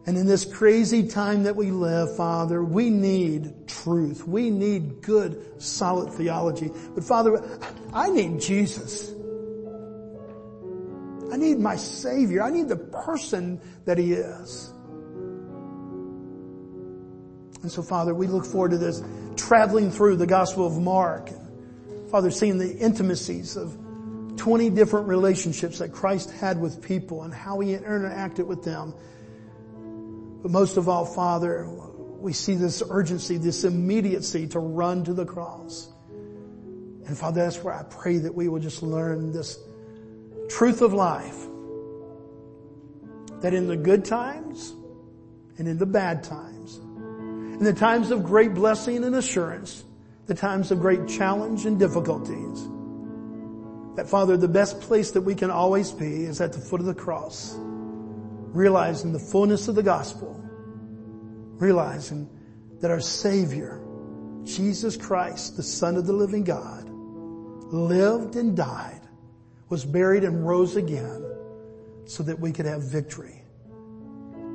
And 0.05 0.18
in 0.18 0.26
this 0.26 0.44
crazy 0.44 1.07
time 1.07 1.44
that 1.44 1.55
we 1.55 1.70
live, 1.70 2.16
Father, 2.16 2.62
we 2.62 2.90
need 2.90 3.68
truth. 3.68 4.26
We 4.26 4.50
need 4.50 5.00
good, 5.00 5.62
solid 5.62 6.12
theology. 6.14 6.72
But 6.94 7.05
Father, 7.05 7.40
I 7.92 8.11
need 8.11 8.40
Jesus. 8.40 9.12
I 11.32 11.36
need 11.36 11.59
my 11.61 11.76
Savior. 11.76 12.42
I 12.42 12.50
need 12.50 12.68
the 12.68 12.76
person 12.76 13.61
that 13.84 13.96
He 13.96 14.12
is. 14.12 14.72
And 17.62 17.70
so 17.70 17.80
Father, 17.82 18.12
we 18.12 18.26
look 18.26 18.44
forward 18.44 18.72
to 18.72 18.78
this 18.78 19.03
traveling 19.36 19.92
through 19.92 20.16
the 20.16 20.26
Gospel 20.26 20.66
of 20.66 20.78
Mark. 20.78 21.30
Father, 22.11 22.30
seeing 22.32 22.59
the 22.59 22.76
intimacies 22.76 23.57
of 23.57 23.78
20 24.36 24.70
different 24.70 25.07
relationships 25.07 25.78
that 25.78 25.92
Christ 25.92 26.30
had 26.32 26.61
with 26.61 26.82
people 26.82 27.22
and 27.22 27.32
how 27.32 27.61
He 27.61 27.76
interacted 27.76 28.46
with 28.46 28.64
them. 28.64 28.94
But 30.43 30.51
most 30.51 30.76
of 30.76 30.88
all, 30.88 31.05
Father, 31.05 31.68
we 32.18 32.32
see 32.32 32.55
this 32.55 32.82
urgency, 32.88 33.36
this 33.36 33.64
immediacy 33.64 34.49
to 34.49 34.59
run 34.59 35.05
to 35.05 35.14
the 35.14 35.24
cross. 35.24 35.88
And 37.07 37.16
Father, 37.16 37.43
that's 37.45 37.62
where 37.62 37.74
I 37.74 37.84
pray 37.84 38.18
that 38.18 38.34
we 38.34 38.49
will 38.49 38.61
just 38.61 38.82
learn 38.82 39.32
this 39.32 39.59
truth 40.49 40.82
of 40.82 40.93
life. 40.93 41.47
That 43.40 43.55
in 43.55 43.66
the 43.66 43.76
good 43.76 44.05
times 44.05 44.72
and 45.59 45.66
in 45.66 45.78
the 45.78 45.86
bad 45.86 46.22
times, 46.22 46.76
in 46.76 47.64
the 47.64 47.72
times 47.72 48.11
of 48.11 48.24
great 48.24 48.55
blessing 48.55 49.05
and 49.05 49.14
assurance, 49.14 49.84
the 50.26 50.34
times 50.34 50.70
of 50.70 50.80
great 50.80 51.09
challenge 51.09 51.66
and 51.66 51.78
difficulties, 51.78 52.68
that 53.97 54.09
Father, 54.09 54.36
the 54.36 54.49
best 54.49 54.80
place 54.80 55.11
that 55.12 55.20
we 55.20 55.34
can 55.34 55.51
always 55.51 55.90
be 55.90 56.24
is 56.24 56.40
at 56.40 56.53
the 56.53 56.61
foot 56.61 56.80
of 56.80 56.86
the 56.86 56.95
cross, 56.95 57.57
realizing 58.53 59.12
the 59.12 59.18
fullness 59.18 59.68
of 59.68 59.74
the 59.74 59.82
gospel, 59.82 60.38
realizing 61.57 62.28
that 62.80 62.90
our 62.90 63.00
Savior, 63.00 63.80
Jesus 64.44 64.96
Christ, 64.96 65.57
the 65.57 65.62
Son 65.62 65.96
of 65.96 66.07
the 66.07 66.12
living 66.12 66.44
God, 66.44 66.88
lived 66.88 68.36
and 68.36 68.57
died 68.57 69.00
was 69.68 69.84
buried 69.84 70.24
and 70.24 70.46
rose 70.46 70.76
again 70.76 71.24
so 72.05 72.22
that 72.22 72.38
we 72.38 72.53
could 72.53 72.66
have 72.66 72.82
victory. 72.82 73.42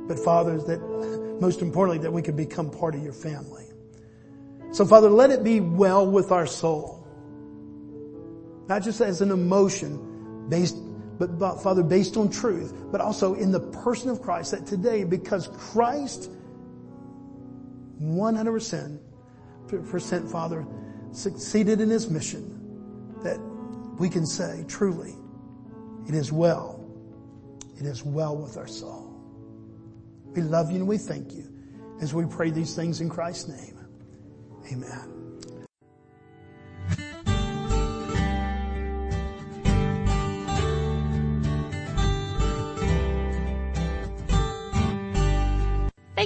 But 0.06 0.18
Father, 0.20 0.58
that 0.58 1.38
most 1.40 1.60
importantly, 1.60 2.02
that 2.02 2.12
we 2.12 2.22
could 2.22 2.36
become 2.36 2.70
part 2.70 2.94
of 2.94 3.02
your 3.02 3.12
family. 3.12 3.64
So 4.70 4.84
Father, 4.84 5.10
let 5.10 5.30
it 5.30 5.42
be 5.42 5.60
well 5.60 6.06
with 6.06 6.30
our 6.30 6.46
soul. 6.46 7.06
Not 8.68 8.82
just 8.82 9.00
as 9.00 9.20
an 9.20 9.30
emotion 9.30 10.46
based, 10.48 10.76
but, 11.18 11.38
but 11.38 11.62
Father, 11.62 11.82
based 11.82 12.16
on 12.16 12.30
truth, 12.30 12.72
but 12.92 13.00
also 13.00 13.34
in 13.34 13.50
the 13.50 13.60
person 13.60 14.08
of 14.08 14.22
Christ 14.22 14.52
that 14.52 14.66
today, 14.66 15.04
because 15.04 15.48
Christ 15.48 16.30
100% 18.00 20.30
Father 20.30 20.66
succeeded 21.12 21.80
in 21.80 21.90
his 21.90 22.08
mission 22.08 22.54
that 23.22 23.38
we 23.98 24.08
can 24.08 24.24
say 24.24 24.64
truly, 24.68 25.14
it 26.08 26.14
is 26.14 26.30
well. 26.30 26.84
It 27.78 27.86
is 27.86 28.04
well 28.04 28.36
with 28.36 28.56
our 28.56 28.68
soul. 28.68 29.12
We 30.34 30.42
love 30.42 30.70
you 30.70 30.78
and 30.78 30.88
we 30.88 30.98
thank 30.98 31.32
you 31.32 31.52
as 32.00 32.14
we 32.14 32.26
pray 32.26 32.50
these 32.50 32.76
things 32.76 33.00
in 33.00 33.08
Christ's 33.08 33.48
name. 33.48 33.78
Amen. 34.72 35.17